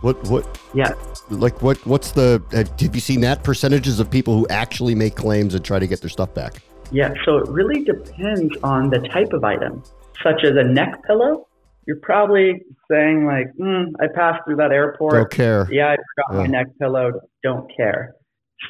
What, 0.01 0.21
what? 0.27 0.59
Yeah. 0.73 0.93
Like 1.29 1.61
what? 1.61 1.77
What's 1.85 2.11
the? 2.11 2.43
Uh, 2.51 2.65
have 2.83 2.93
you 2.93 2.99
seen 2.99 3.21
that 3.21 3.43
percentages 3.43 4.01
of 4.01 4.11
people 4.11 4.37
who 4.37 4.45
actually 4.49 4.93
make 4.93 5.15
claims 5.15 5.55
and 5.55 5.63
try 5.63 5.79
to 5.79 5.87
get 5.87 6.01
their 6.01 6.09
stuff 6.09 6.33
back? 6.33 6.61
Yeah, 6.91 7.13
so 7.23 7.37
it 7.37 7.47
really 7.47 7.85
depends 7.85 8.57
on 8.61 8.89
the 8.89 8.99
type 8.99 9.31
of 9.31 9.45
item 9.45 9.81
such 10.21 10.43
as 10.43 10.51
a 10.57 10.63
neck 10.63 11.03
pillow, 11.05 11.47
you're 11.87 11.99
probably 12.01 12.61
saying 12.89 13.25
like, 13.25 13.47
mm, 13.59 13.87
I 13.99 14.07
passed 14.13 14.41
through 14.45 14.57
that 14.57 14.71
airport. 14.71 15.13
Don't 15.13 15.31
care. 15.31 15.67
Yeah, 15.71 15.91
I 15.91 15.95
forgot 15.95 16.33
yeah. 16.33 16.37
my 16.39 16.47
neck 16.47 16.67
pillow. 16.79 17.11
Don't 17.43 17.69
care. 17.75 18.15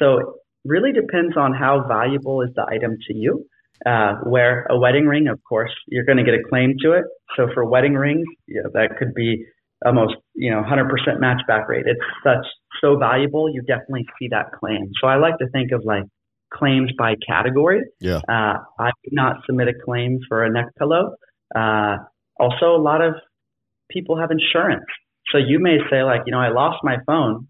So 0.00 0.18
it 0.18 0.26
really 0.64 0.92
depends 0.92 1.36
on 1.36 1.54
how 1.54 1.84
valuable 1.86 2.42
is 2.42 2.50
the 2.56 2.66
item 2.68 2.96
to 3.08 3.14
you. 3.14 3.46
Uh, 3.84 4.14
where 4.22 4.66
a 4.70 4.78
wedding 4.78 5.04
ring, 5.04 5.26
of 5.26 5.38
course, 5.46 5.72
you're 5.88 6.04
going 6.04 6.16
to 6.16 6.24
get 6.24 6.32
a 6.32 6.42
claim 6.48 6.74
to 6.80 6.92
it. 6.92 7.04
So 7.36 7.48
for 7.52 7.64
wedding 7.64 7.94
rings, 7.94 8.24
know, 8.48 8.70
that 8.72 8.96
could 8.98 9.12
be 9.14 9.44
almost, 9.84 10.14
you 10.34 10.50
know, 10.50 10.62
100% 10.62 11.20
match 11.20 11.42
back 11.46 11.68
rate. 11.68 11.84
It's 11.86 12.00
such 12.22 12.46
so 12.80 12.96
valuable, 12.96 13.52
you 13.52 13.62
definitely 13.62 14.06
see 14.18 14.28
that 14.30 14.52
claim. 14.52 14.90
So 15.00 15.08
I 15.08 15.16
like 15.16 15.36
to 15.38 15.48
think 15.50 15.72
of 15.72 15.82
like 15.84 16.04
claims 16.52 16.90
by 16.96 17.14
category. 17.26 17.82
Yeah. 18.00 18.20
Uh, 18.28 18.58
I 18.78 18.86
would 19.04 19.12
not 19.12 19.36
submit 19.46 19.68
a 19.68 19.74
claim 19.84 20.18
for 20.28 20.44
a 20.44 20.50
neck 20.50 20.66
pillow. 20.78 21.16
Uh, 21.54 21.96
also, 22.38 22.74
a 22.76 22.82
lot 22.82 23.00
of 23.00 23.14
people 23.90 24.18
have 24.18 24.30
insurance. 24.30 24.84
So 25.30 25.38
you 25.38 25.58
may 25.58 25.78
say 25.90 26.02
like, 26.02 26.22
you 26.26 26.32
know, 26.32 26.40
I 26.40 26.50
lost 26.50 26.78
my 26.82 26.96
phone. 27.06 27.48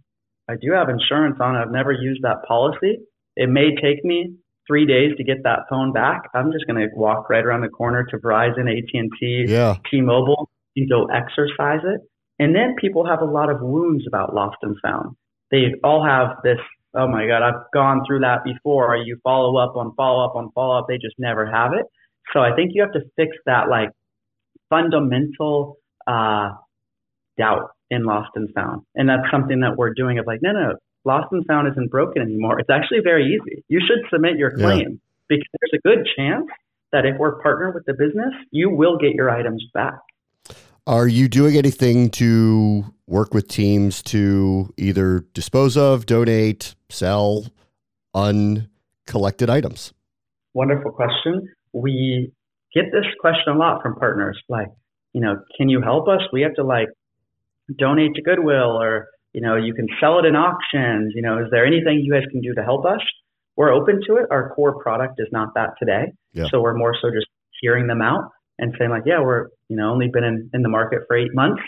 I 0.48 0.54
do 0.60 0.72
have 0.72 0.88
insurance 0.88 1.36
on 1.40 1.56
it. 1.56 1.60
I've 1.60 1.72
never 1.72 1.92
used 1.92 2.22
that 2.22 2.44
policy. 2.46 2.98
It 3.36 3.48
may 3.48 3.74
take 3.80 4.04
me 4.04 4.36
three 4.66 4.86
days 4.86 5.16
to 5.16 5.24
get 5.24 5.42
that 5.44 5.60
phone 5.68 5.92
back. 5.92 6.22
I'm 6.34 6.52
just 6.52 6.66
going 6.66 6.80
to 6.80 6.88
walk 6.94 7.28
right 7.28 7.44
around 7.44 7.62
the 7.62 7.68
corner 7.68 8.04
to 8.10 8.18
Verizon, 8.18 8.70
AT&T, 8.70 9.46
yeah. 9.48 9.76
T-Mobile, 9.90 10.48
and 10.76 10.88
go 10.88 11.06
exercise 11.06 11.80
it. 11.84 12.00
And 12.38 12.54
then 12.54 12.74
people 12.80 13.06
have 13.06 13.20
a 13.20 13.30
lot 13.30 13.50
of 13.50 13.60
wounds 13.60 14.04
about 14.08 14.34
lost 14.34 14.56
and 14.62 14.76
found. 14.82 15.16
They 15.50 15.74
all 15.84 16.04
have 16.04 16.38
this, 16.42 16.58
oh 16.94 17.06
my 17.06 17.26
God, 17.26 17.42
I've 17.42 17.70
gone 17.72 18.02
through 18.06 18.20
that 18.20 18.44
before. 18.44 18.96
You 18.96 19.18
follow 19.22 19.56
up 19.56 19.76
on 19.76 19.94
follow 19.94 20.24
up 20.24 20.34
on 20.34 20.50
follow 20.52 20.78
up. 20.78 20.86
They 20.88 20.96
just 20.96 21.14
never 21.18 21.46
have 21.46 21.72
it. 21.74 21.86
So 22.32 22.40
I 22.40 22.54
think 22.54 22.72
you 22.74 22.82
have 22.82 22.92
to 22.92 23.02
fix 23.16 23.36
that 23.46 23.68
like 23.68 23.90
fundamental 24.70 25.76
uh, 26.06 26.50
doubt 27.38 27.70
in 27.90 28.04
lost 28.04 28.30
and 28.34 28.52
found. 28.54 28.82
And 28.94 29.08
that's 29.08 29.30
something 29.30 29.60
that 29.60 29.76
we're 29.76 29.94
doing 29.94 30.18
of 30.18 30.26
like, 30.26 30.40
no, 30.42 30.52
no, 30.52 30.74
lost 31.04 31.28
and 31.32 31.44
found 31.46 31.68
isn't 31.68 31.90
broken 31.90 32.22
anymore. 32.22 32.58
It's 32.58 32.70
actually 32.70 33.00
very 33.02 33.26
easy. 33.26 33.64
You 33.68 33.80
should 33.80 34.08
submit 34.10 34.36
your 34.36 34.50
claim 34.50 34.80
yeah. 34.80 34.96
because 35.28 35.46
there's 35.60 35.74
a 35.74 35.88
good 35.88 36.08
chance 36.16 36.46
that 36.92 37.04
if 37.04 37.16
we're 37.18 37.40
partnered 37.42 37.74
with 37.74 37.84
the 37.86 37.94
business, 37.94 38.32
you 38.50 38.70
will 38.70 38.96
get 38.98 39.14
your 39.14 39.30
items 39.30 39.64
back. 39.74 39.98
Are 40.86 41.08
you 41.08 41.28
doing 41.28 41.56
anything 41.56 42.10
to 42.10 42.84
work 43.06 43.32
with 43.32 43.48
teams 43.48 44.02
to 44.04 44.72
either 44.76 45.24
dispose 45.32 45.76
of, 45.76 46.06
donate, 46.06 46.74
sell 46.90 47.46
uncollected 48.14 49.48
items? 49.48 49.92
Wonderful 50.52 50.92
question. 50.92 51.48
We 51.74 52.32
get 52.74 52.84
this 52.92 53.04
question 53.20 53.52
a 53.54 53.58
lot 53.58 53.82
from 53.82 53.96
partners 53.96 54.40
like, 54.48 54.68
you 55.12 55.20
know, 55.20 55.36
can 55.56 55.68
you 55.68 55.82
help 55.82 56.08
us? 56.08 56.20
We 56.32 56.42
have 56.42 56.54
to 56.54 56.64
like 56.64 56.88
donate 57.78 58.14
to 58.14 58.22
Goodwill 58.22 58.80
or, 58.80 59.08
you 59.32 59.40
know, 59.40 59.56
you 59.56 59.74
can 59.74 59.86
sell 60.00 60.18
it 60.18 60.24
in 60.24 60.36
auctions. 60.36 61.12
You 61.14 61.22
know, 61.22 61.38
is 61.44 61.50
there 61.50 61.66
anything 61.66 62.00
you 62.02 62.12
guys 62.12 62.24
can 62.30 62.40
do 62.40 62.54
to 62.54 62.62
help 62.62 62.86
us? 62.86 63.00
We're 63.56 63.72
open 63.72 64.00
to 64.06 64.16
it. 64.16 64.26
Our 64.30 64.54
core 64.54 64.82
product 64.82 65.14
is 65.18 65.28
not 65.30 65.54
that 65.54 65.70
today. 65.78 66.12
Yeah. 66.32 66.46
So 66.50 66.60
we're 66.60 66.76
more 66.76 66.94
so 67.00 67.10
just 67.10 67.26
hearing 67.60 67.86
them 67.86 68.02
out 68.02 68.30
and 68.58 68.74
saying 68.78 68.90
like, 68.90 69.04
yeah, 69.06 69.20
we're, 69.20 69.48
you 69.68 69.76
know, 69.76 69.90
only 69.90 70.08
been 70.12 70.24
in, 70.24 70.50
in 70.52 70.62
the 70.62 70.68
market 70.68 71.02
for 71.06 71.16
eight 71.16 71.34
months. 71.34 71.62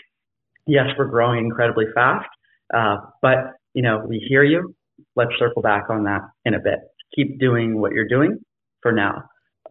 Yes, 0.67 0.87
we're 0.99 1.07
growing 1.07 1.45
incredibly 1.45 1.85
fast. 1.95 2.27
Uh, 2.75 2.97
but, 3.23 3.53
you 3.75 3.83
know, 3.83 4.05
we 4.07 4.25
hear 4.29 4.43
you. 4.43 4.75
Let's 5.15 5.31
circle 5.39 5.63
back 5.63 5.85
on 5.91 6.05
that 6.05 6.23
in 6.45 6.55
a 6.55 6.61
bit. 6.61 6.81
Keep 7.15 7.39
doing 7.39 7.81
what 7.81 7.93
you're 7.93 8.09
doing 8.09 8.39
for 8.83 8.91
now. 8.91 9.23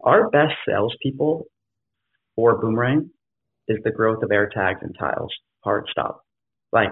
Our 0.06 0.30
best 0.30 0.54
salespeople 0.66 1.46
for 2.36 2.58
Boomerang 2.60 3.10
is 3.68 3.78
the 3.84 3.90
growth 3.90 4.22
of 4.22 4.30
AirTags 4.30 4.80
and 4.80 4.94
tiles 4.98 5.32
hard 5.64 5.86
stop. 5.90 6.22
Like 6.72 6.90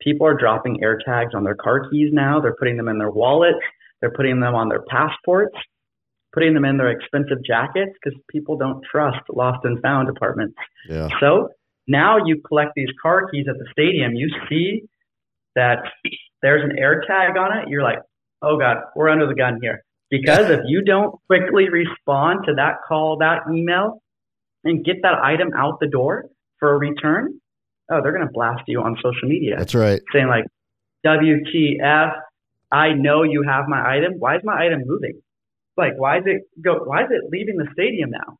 people 0.00 0.26
are 0.26 0.36
dropping 0.36 0.80
AirTags 0.82 1.34
on 1.34 1.44
their 1.44 1.54
car 1.54 1.88
keys 1.88 2.10
now. 2.12 2.40
They're 2.40 2.56
putting 2.58 2.76
them 2.76 2.88
in 2.88 2.98
their 2.98 3.10
wallets. 3.10 3.64
They're 4.00 4.10
putting 4.10 4.40
them 4.40 4.54
on 4.54 4.68
their 4.68 4.82
passports, 4.88 5.54
putting 6.34 6.54
them 6.54 6.64
in 6.64 6.76
their 6.76 6.90
expensive 6.90 7.38
jackets 7.46 7.92
because 8.02 8.18
people 8.28 8.56
don't 8.58 8.84
trust 8.90 9.20
lost 9.32 9.60
and 9.64 9.80
found 9.80 10.08
departments. 10.12 10.56
Yeah. 10.88 11.08
So 11.20 11.50
now 11.86 12.18
you 12.24 12.42
collect 12.46 12.72
these 12.74 12.90
car 13.00 13.30
keys 13.30 13.46
at 13.48 13.56
the 13.58 13.66
stadium. 13.70 14.14
You 14.14 14.28
see 14.48 14.82
that 15.54 15.78
there's 16.42 16.62
an 16.64 16.76
AirTag 16.76 17.38
on 17.38 17.56
it. 17.58 17.68
You're 17.68 17.84
like, 17.84 18.00
oh 18.42 18.58
God, 18.58 18.78
we're 18.96 19.08
under 19.08 19.26
the 19.28 19.34
gun 19.34 19.60
here. 19.62 19.84
Because 20.10 20.50
if 20.50 20.60
you 20.66 20.82
don't 20.82 21.14
quickly 21.26 21.68
respond 21.68 22.44
to 22.46 22.54
that 22.54 22.76
call, 22.86 23.18
that 23.18 23.42
email, 23.52 24.02
and 24.64 24.84
get 24.84 24.96
that 25.02 25.14
item 25.22 25.50
out 25.56 25.78
the 25.80 25.88
door 25.88 26.26
for 26.58 26.72
a 26.72 26.78
return, 26.78 27.40
oh, 27.90 28.00
they're 28.02 28.12
going 28.12 28.26
to 28.26 28.32
blast 28.32 28.62
you 28.66 28.80
on 28.80 28.96
social 28.96 29.28
media. 29.28 29.56
That's 29.58 29.74
right. 29.74 30.00
Saying 30.12 30.28
like, 30.28 30.44
WTF, 31.04 32.12
I 32.72 32.92
know 32.92 33.22
you 33.22 33.44
have 33.46 33.66
my 33.68 33.96
item. 33.96 34.14
Why 34.18 34.36
is 34.36 34.42
my 34.44 34.64
item 34.64 34.82
moving? 34.84 35.20
Like, 35.76 35.92
why 35.96 36.18
is 36.18 36.24
it 36.26 36.42
go? 36.62 36.80
Why 36.84 37.02
is 37.02 37.10
it 37.10 37.30
leaving 37.30 37.56
the 37.56 37.68
stadium 37.72 38.10
now? 38.10 38.38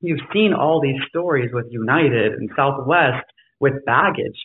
You've 0.00 0.20
seen 0.32 0.52
all 0.52 0.80
these 0.80 1.00
stories 1.08 1.50
with 1.52 1.66
United 1.70 2.34
and 2.34 2.50
Southwest 2.54 3.24
with 3.58 3.84
baggage. 3.86 4.38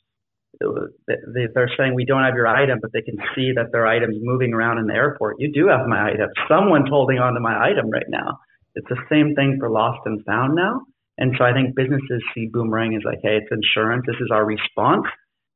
They're 0.59 1.71
saying 1.77 1.95
we 1.95 2.05
don't 2.05 2.23
have 2.23 2.35
your 2.35 2.47
item, 2.47 2.79
but 2.81 2.91
they 2.93 3.01
can 3.01 3.17
see 3.35 3.53
that 3.55 3.71
their 3.71 3.87
item's 3.87 4.17
moving 4.21 4.53
around 4.53 4.77
in 4.77 4.87
the 4.87 4.93
airport. 4.93 5.37
You 5.39 5.51
do 5.53 5.67
have 5.67 5.87
my 5.87 6.11
item. 6.11 6.29
Someone's 6.49 6.89
holding 6.89 7.19
on 7.19 7.33
to 7.33 7.39
my 7.39 7.57
item 7.57 7.89
right 7.89 8.09
now. 8.09 8.39
It's 8.75 8.87
the 8.89 9.01
same 9.09 9.35
thing 9.35 9.57
for 9.59 9.69
lost 9.69 9.99
and 10.05 10.23
found 10.25 10.55
now. 10.55 10.81
And 11.17 11.33
so 11.37 11.43
I 11.43 11.53
think 11.53 11.75
businesses 11.75 12.21
see 12.33 12.47
Boomerang 12.51 12.95
as 12.95 13.03
like, 13.03 13.19
hey, 13.23 13.37
it's 13.41 13.51
insurance. 13.51 14.03
This 14.05 14.15
is 14.21 14.29
our 14.31 14.45
response 14.45 15.05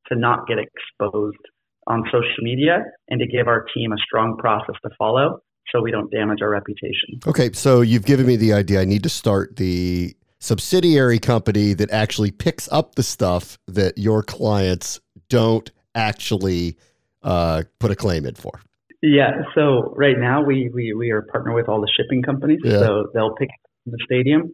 to 0.08 0.16
not 0.16 0.46
get 0.46 0.58
exposed 0.58 1.38
on 1.86 2.02
social 2.06 2.42
media 2.42 2.82
and 3.08 3.20
to 3.20 3.26
give 3.26 3.46
our 3.46 3.64
team 3.74 3.92
a 3.92 3.96
strong 3.98 4.36
process 4.38 4.74
to 4.82 4.90
follow 4.98 5.40
so 5.72 5.80
we 5.80 5.90
don't 5.90 6.10
damage 6.10 6.40
our 6.42 6.50
reputation. 6.50 7.20
Okay, 7.26 7.50
so 7.52 7.80
you've 7.80 8.04
given 8.04 8.26
me 8.26 8.36
the 8.36 8.52
idea. 8.52 8.80
I 8.80 8.84
need 8.84 9.02
to 9.02 9.08
start 9.08 9.56
the 9.56 10.14
subsidiary 10.44 11.18
company 11.18 11.72
that 11.74 11.90
actually 11.90 12.30
picks 12.30 12.70
up 12.70 12.94
the 12.94 13.02
stuff 13.02 13.58
that 13.66 13.98
your 13.98 14.22
clients 14.22 15.00
don't 15.28 15.70
actually 15.94 16.76
uh, 17.22 17.62
put 17.78 17.90
a 17.90 17.96
claim 17.96 18.26
in 18.26 18.34
for. 18.34 18.60
Yeah, 19.02 19.42
so 19.54 19.94
right 19.96 20.18
now 20.18 20.42
we, 20.42 20.70
we, 20.72 20.94
we 20.94 21.10
are 21.10 21.22
partner 21.22 21.54
with 21.54 21.68
all 21.68 21.80
the 21.80 21.90
shipping 21.96 22.22
companies. 22.22 22.60
Yeah. 22.64 22.80
So 22.80 23.06
they'll 23.12 23.34
pick 23.34 23.50
the 23.86 23.98
stadium 24.04 24.52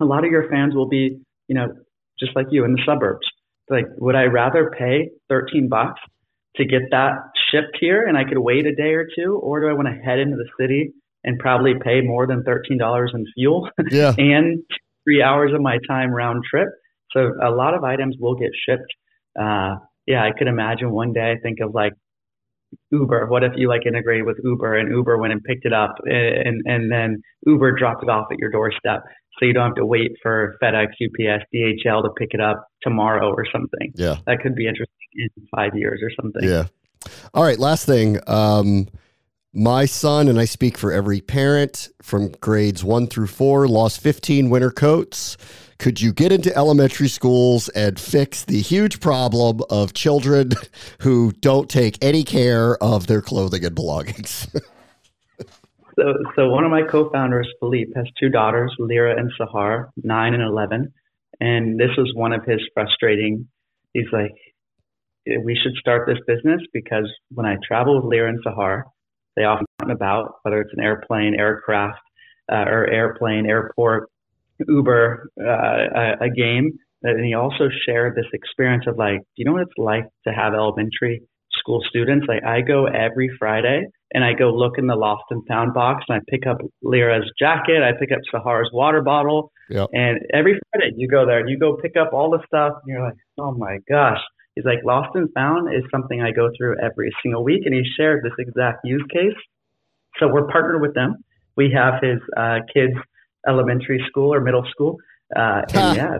a 0.00 0.04
lot 0.04 0.24
of 0.24 0.30
your 0.30 0.48
fans 0.48 0.74
will 0.74 0.88
be, 0.88 1.20
you 1.46 1.54
know, 1.54 1.68
just 2.18 2.34
like 2.34 2.46
you 2.50 2.64
in 2.64 2.72
the 2.72 2.82
suburbs. 2.86 3.26
Like, 3.68 3.86
would 3.98 4.16
I 4.16 4.24
rather 4.24 4.72
pay 4.76 5.10
13 5.28 5.68
bucks 5.68 6.00
to 6.56 6.64
get 6.64 6.82
that 6.90 7.12
shipped 7.50 7.76
here 7.78 8.04
and 8.06 8.16
I 8.18 8.24
could 8.24 8.38
wait 8.38 8.66
a 8.66 8.74
day 8.74 8.94
or 8.94 9.06
two, 9.14 9.38
or 9.42 9.60
do 9.60 9.68
I 9.68 9.72
want 9.72 9.88
to 9.88 9.94
head 9.94 10.18
into 10.18 10.36
the 10.36 10.48
city 10.58 10.92
and 11.22 11.38
probably 11.38 11.74
pay 11.82 12.00
more 12.00 12.26
than 12.26 12.42
$13 12.42 13.14
in 13.14 13.26
fuel 13.34 13.68
yeah. 13.90 14.14
and 14.18 14.62
three 15.04 15.22
hours 15.22 15.52
of 15.54 15.60
my 15.60 15.78
time 15.88 16.10
round 16.10 16.42
trip? 16.48 16.68
So 17.12 17.32
a 17.42 17.50
lot 17.50 17.74
of 17.74 17.84
items 17.84 18.16
will 18.18 18.36
get 18.36 18.50
shipped. 18.66 18.92
Uh, 19.40 19.76
yeah, 20.06 20.24
I 20.24 20.30
could 20.36 20.48
imagine 20.48 20.90
one 20.90 21.12
day 21.12 21.32
I 21.32 21.40
think 21.40 21.58
of 21.60 21.74
like 21.74 21.92
Uber. 22.90 23.26
What 23.28 23.42
if 23.44 23.52
you 23.56 23.68
like 23.68 23.86
integrated 23.86 24.24
with 24.24 24.36
Uber 24.42 24.76
and 24.76 24.90
Uber 24.90 25.18
went 25.18 25.32
and 25.32 25.42
picked 25.42 25.64
it 25.64 25.72
up 25.72 25.94
and, 26.04 26.62
and 26.66 26.90
then 26.90 27.22
Uber 27.46 27.76
dropped 27.78 28.02
it 28.02 28.08
off 28.08 28.26
at 28.30 28.38
your 28.38 28.50
doorstep? 28.50 29.02
So 29.38 29.46
you 29.46 29.52
don't 29.52 29.68
have 29.68 29.74
to 29.76 29.86
wait 29.86 30.12
for 30.22 30.56
FedEx, 30.62 30.88
UPS, 31.02 31.44
DHL 31.54 32.02
to 32.02 32.10
pick 32.16 32.28
it 32.32 32.40
up 32.40 32.66
tomorrow 32.82 33.30
or 33.30 33.46
something. 33.50 33.92
Yeah. 33.94 34.16
That 34.26 34.40
could 34.40 34.54
be 34.54 34.66
interesting 34.66 34.88
in 35.14 35.28
five 35.54 35.72
years 35.74 36.00
or 36.02 36.10
something. 36.20 36.48
Yeah. 36.48 36.66
All 37.32 37.42
right. 37.42 37.58
Last 37.58 37.86
thing. 37.86 38.18
Um, 38.26 38.88
my 39.52 39.84
son, 39.84 40.28
and 40.28 40.38
I 40.38 40.44
speak 40.44 40.78
for 40.78 40.92
every 40.92 41.20
parent 41.20 41.88
from 42.02 42.30
grades 42.40 42.84
one 42.84 43.06
through 43.06 43.26
four, 43.26 43.66
lost 43.66 44.00
15 44.00 44.48
winter 44.48 44.70
coats. 44.70 45.36
Could 45.78 46.00
you 46.00 46.12
get 46.12 46.30
into 46.30 46.54
elementary 46.56 47.08
schools 47.08 47.68
and 47.70 47.98
fix 47.98 48.44
the 48.44 48.60
huge 48.60 49.00
problem 49.00 49.62
of 49.70 49.94
children 49.94 50.50
who 51.00 51.32
don't 51.32 51.68
take 51.68 52.02
any 52.02 52.22
care 52.22 52.76
of 52.82 53.06
their 53.06 53.22
clothing 53.22 53.64
and 53.64 53.74
belongings? 53.74 54.46
So, 55.98 56.14
so 56.34 56.48
one 56.48 56.64
of 56.64 56.70
my 56.70 56.82
co-founders, 56.82 57.48
Philippe, 57.58 57.90
has 57.94 58.06
two 58.18 58.30
daughters, 58.30 58.74
Lyra 58.78 59.18
and 59.18 59.30
Sahar, 59.38 59.90
nine 60.02 60.32
and 60.32 60.42
eleven, 60.42 60.94
and 61.40 61.78
this 61.78 61.90
was 61.98 62.10
one 62.14 62.32
of 62.32 62.42
his 62.44 62.60
frustrating. 62.72 63.48
He's 63.92 64.06
like, 64.10 64.30
we 65.44 65.58
should 65.62 65.74
start 65.78 66.06
this 66.06 66.16
business 66.26 66.62
because 66.72 67.10
when 67.30 67.44
I 67.44 67.56
travel 67.66 67.96
with 67.96 68.10
Lyra 68.10 68.30
and 68.30 68.42
Sahar, 68.42 68.84
they 69.36 69.42
often 69.44 69.66
about 69.90 70.34
whether 70.42 70.60
it's 70.60 70.72
an 70.76 70.82
airplane, 70.82 71.34
aircraft, 71.38 72.00
uh, 72.50 72.64
or 72.66 72.86
airplane, 72.88 73.46
airport, 73.46 74.08
Uber, 74.66 75.30
uh, 75.40 76.22
a, 76.22 76.24
a 76.26 76.30
game. 76.30 76.72
And 77.02 77.24
he 77.24 77.34
also 77.34 77.68
shared 77.86 78.14
this 78.14 78.26
experience 78.32 78.84
of 78.86 78.98
like, 78.98 79.18
do 79.18 79.24
you 79.36 79.44
know 79.46 79.52
what 79.52 79.62
it's 79.62 79.78
like 79.78 80.04
to 80.26 80.32
have 80.32 80.52
elementary 80.52 81.22
school 81.52 81.80
students? 81.88 82.26
Like 82.28 82.44
I 82.44 82.60
go 82.60 82.86
every 82.86 83.30
Friday 83.38 83.84
and 84.12 84.24
I 84.24 84.32
go 84.34 84.50
look 84.50 84.76
in 84.76 84.86
the 84.86 84.96
lost 84.96 85.24
and 85.30 85.42
found 85.46 85.72
box 85.72 86.04
and 86.08 86.18
I 86.18 86.20
pick 86.30 86.46
up 86.46 86.58
Lyra's 86.82 87.30
jacket, 87.38 87.82
I 87.82 87.98
pick 87.98 88.12
up 88.12 88.18
Sahar's 88.30 88.70
water 88.72 89.02
bottle, 89.02 89.52
yep. 89.70 89.88
and 89.92 90.18
every 90.34 90.58
Friday 90.70 90.92
you 90.96 91.08
go 91.08 91.24
there 91.24 91.38
and 91.38 91.48
you 91.48 91.58
go 91.58 91.76
pick 91.80 91.96
up 91.96 92.12
all 92.12 92.30
the 92.30 92.40
stuff 92.46 92.74
and 92.82 92.92
you're 92.92 93.04
like, 93.04 93.16
oh 93.38 93.52
my 93.52 93.78
gosh. 93.88 94.20
He's 94.54 94.64
like, 94.64 94.78
lost 94.84 95.10
and 95.14 95.28
found 95.32 95.72
is 95.72 95.84
something 95.90 96.20
I 96.20 96.32
go 96.32 96.50
through 96.56 96.76
every 96.82 97.10
single 97.22 97.44
week, 97.44 97.62
and 97.64 97.74
he 97.74 97.82
shared 97.96 98.24
this 98.24 98.32
exact 98.38 98.80
use 98.84 99.04
case 99.12 99.36
So 100.18 100.28
we're 100.28 100.48
partnered 100.48 100.80
with 100.80 100.94
them. 100.94 101.16
We 101.56 101.70
have 101.74 102.02
his 102.02 102.18
uh, 102.36 102.58
kids' 102.72 102.94
elementary 103.48 104.04
school 104.08 104.34
or 104.34 104.40
middle 104.40 104.64
school. 104.70 104.96
Uh, 105.34 105.62
and 105.74 105.96
yeah, 105.96 106.16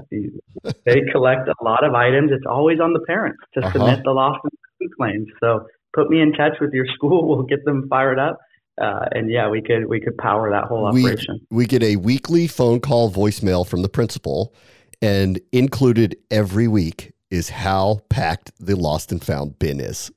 they 0.85 1.01
collect 1.11 1.49
a 1.49 1.65
lot 1.65 1.83
of 1.85 1.95
items. 1.95 2.31
It's 2.33 2.45
always 2.49 2.79
on 2.79 2.93
the 2.93 3.01
parents 3.01 3.41
to 3.55 3.61
uh-huh. 3.61 3.73
submit 3.73 4.05
the 4.05 4.13
lost 4.13 4.39
and 4.45 4.53
found 4.79 4.91
claims. 4.97 5.27
So 5.41 5.67
put 5.93 6.09
me 6.09 6.21
in 6.21 6.33
touch 6.33 6.55
with 6.61 6.73
your 6.73 6.87
school. 6.95 7.27
We'll 7.29 7.43
get 7.43 7.65
them 7.65 7.89
fired 7.89 8.19
up. 8.19 8.39
Uh, 8.81 9.07
and 9.13 9.31
yeah, 9.31 9.49
we 9.49 9.61
could 9.61 9.87
we 9.87 10.01
could 10.01 10.17
power 10.17 10.51
that 10.51 10.65
whole 10.65 10.87
operation. 10.87 11.41
We, 11.51 11.59
we 11.59 11.67
get 11.67 11.83
a 11.83 11.97
weekly 11.97 12.47
phone 12.47 12.81
call 12.81 13.11
voicemail 13.11 13.67
from 13.67 13.83
the 13.83 13.89
principal, 13.89 14.55
and 15.03 15.41
included 15.53 16.17
every 16.31 16.67
week 16.67 17.13
is 17.31 17.49
how 17.51 18.01
packed 18.09 18.53
the 18.59 18.77
lost 18.77 19.13
and 19.13 19.23
found 19.23 19.59
bin 19.59 19.81
is, 19.81 20.11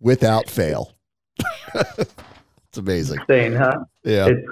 without 0.00 0.48
fail. 0.50 0.94
it's 1.74 2.76
amazing. 2.76 3.20
Insane, 3.20 3.54
huh? 3.54 3.84
Yeah. 4.04 4.28
It's, 4.28 4.48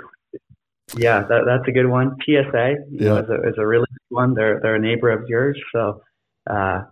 yeah, 0.97 1.23
that, 1.29 1.43
that's 1.47 1.69
a 1.69 1.73
good 1.73 1.87
one. 1.87 2.17
TSA 2.25 2.75
yeah. 2.91 3.09
know, 3.09 3.17
is, 3.19 3.29
a, 3.29 3.49
is 3.49 3.55
a 3.59 3.67
really 3.67 3.87
good 3.91 4.15
one. 4.15 4.35
They're 4.35 4.61
they're 4.61 4.77
a 4.77 4.81
neighbor 4.81 5.11
of 5.11 5.29
yours, 5.29 5.61
so 5.75 6.01
uh, 6.49 6.83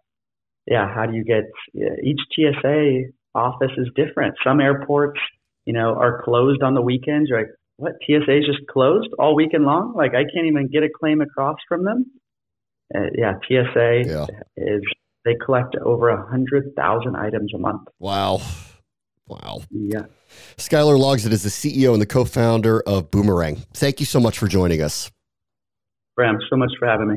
yeah. 0.67 0.93
How 0.93 1.07
do 1.07 1.14
you 1.14 1.23
get 1.23 1.45
each 2.03 2.19
TSA 2.35 3.12
office 3.35 3.71
is 3.77 3.88
different. 3.95 4.35
Some 4.45 4.61
airports, 4.61 5.21
you 5.64 5.73
know, 5.73 5.95
are 5.95 6.23
closed 6.23 6.62
on 6.62 6.75
the 6.75 6.83
weekends. 6.83 7.29
You're 7.29 7.40
like, 7.40 7.51
what? 7.77 7.93
TSA 8.05 8.38
is 8.38 8.47
just 8.47 8.67
closed 8.69 9.09
all 9.19 9.35
weekend 9.35 9.64
long? 9.64 9.95
Like 9.97 10.12
I 10.12 10.23
can't 10.23 10.47
even 10.47 10.69
get 10.69 10.83
a 10.83 10.88
claim 10.88 11.21
across 11.21 11.57
from 11.69 11.85
them. 11.85 12.07
Uh, 12.94 13.11
yeah, 13.16 13.35
PSA 13.47 14.03
yeah. 14.07 14.27
is 14.57 14.83
they 15.25 15.35
collect 15.44 15.77
over 15.77 16.09
a 16.09 16.29
hundred 16.29 16.75
thousand 16.77 17.16
items 17.16 17.53
a 17.55 17.59
month. 17.59 17.88
Wow, 17.99 18.40
wow. 19.27 19.62
Yeah. 19.70 20.03
Skyler 20.57 20.99
Logsdon 20.99 21.33
is 21.33 21.42
the 21.42 21.49
CEO 21.49 21.92
and 21.92 22.03
the 22.03 22.07
co-founder 22.07 22.81
of 22.81 23.11
Boomerang. 23.11 23.57
Thank 23.73 24.01
you 24.01 24.07
so 24.07 24.20
much 24.20 24.38
for 24.38 24.49
joining 24.49 24.83
us. 24.83 25.11
Bram, 26.16 26.38
so 26.51 26.57
much 26.57 26.73
for 26.79 26.87
having 26.87 27.09
me. 27.09 27.16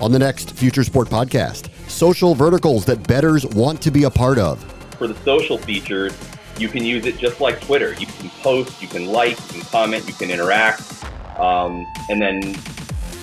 On 0.00 0.12
the 0.12 0.18
next 0.18 0.52
Future 0.52 0.84
Sport 0.84 1.08
podcast, 1.08 1.70
social 1.88 2.32
verticals 2.32 2.84
that 2.84 3.08
bettors 3.08 3.44
want 3.44 3.82
to 3.82 3.90
be 3.90 4.04
a 4.04 4.10
part 4.10 4.38
of. 4.38 4.62
For 4.96 5.08
the 5.08 5.14
social 5.24 5.58
features, 5.58 6.16
you 6.56 6.68
can 6.68 6.84
use 6.84 7.04
it 7.04 7.18
just 7.18 7.40
like 7.40 7.60
Twitter. 7.60 7.94
You 7.94 8.06
can 8.06 8.30
post, 8.40 8.80
you 8.80 8.86
can 8.86 9.06
like, 9.06 9.30
you 9.30 9.60
can 9.60 9.60
comment, 9.62 10.06
you 10.06 10.14
can 10.14 10.30
interact, 10.30 11.04
um, 11.36 11.84
and 12.08 12.22
then 12.22 12.56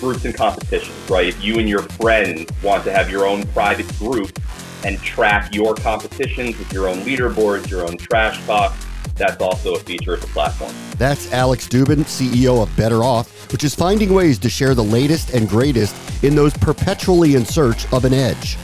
groups 0.00 0.26
and 0.26 0.34
competitions, 0.34 0.94
right? 1.08 1.26
If 1.26 1.42
you 1.42 1.58
and 1.58 1.66
your 1.66 1.82
friends 1.82 2.50
want 2.62 2.84
to 2.84 2.92
have 2.92 3.10
your 3.10 3.26
own 3.26 3.46
private 3.48 3.88
group 3.98 4.38
and 4.84 5.00
track 5.00 5.54
your 5.54 5.74
competitions 5.74 6.58
with 6.58 6.70
your 6.74 6.88
own 6.88 6.98
leaderboards, 6.98 7.70
your 7.70 7.84
own 7.84 7.96
trash 7.96 8.44
talk, 8.44 8.76
that's 9.16 9.40
also 9.40 9.74
a 9.74 9.78
feature 9.80 10.14
of 10.14 10.20
the 10.20 10.26
platform. 10.28 10.72
That's 10.98 11.32
Alex 11.32 11.66
Dubin, 11.66 12.04
CEO 12.04 12.62
of 12.62 12.74
Better 12.76 13.02
Off, 13.02 13.50
which 13.52 13.64
is 13.64 13.74
finding 13.74 14.12
ways 14.12 14.38
to 14.40 14.48
share 14.48 14.74
the 14.74 14.84
latest 14.84 15.30
and 15.30 15.48
greatest 15.48 15.94
in 16.22 16.34
those 16.34 16.52
perpetually 16.54 17.34
in 17.34 17.44
search 17.44 17.90
of 17.92 18.04
an 18.04 18.12
edge. 18.12 18.56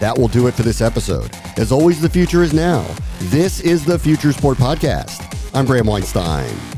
That 0.00 0.16
will 0.16 0.28
do 0.28 0.46
it 0.46 0.54
for 0.54 0.62
this 0.62 0.80
episode. 0.80 1.30
As 1.56 1.72
always, 1.72 2.00
the 2.00 2.10
future 2.10 2.42
is 2.42 2.52
now. 2.52 2.86
This 3.22 3.60
is 3.60 3.84
the 3.84 3.98
Future 3.98 4.32
Sport 4.32 4.58
Podcast. 4.58 5.22
I'm 5.54 5.64
Bram 5.64 5.86
Weinstein. 5.86 6.75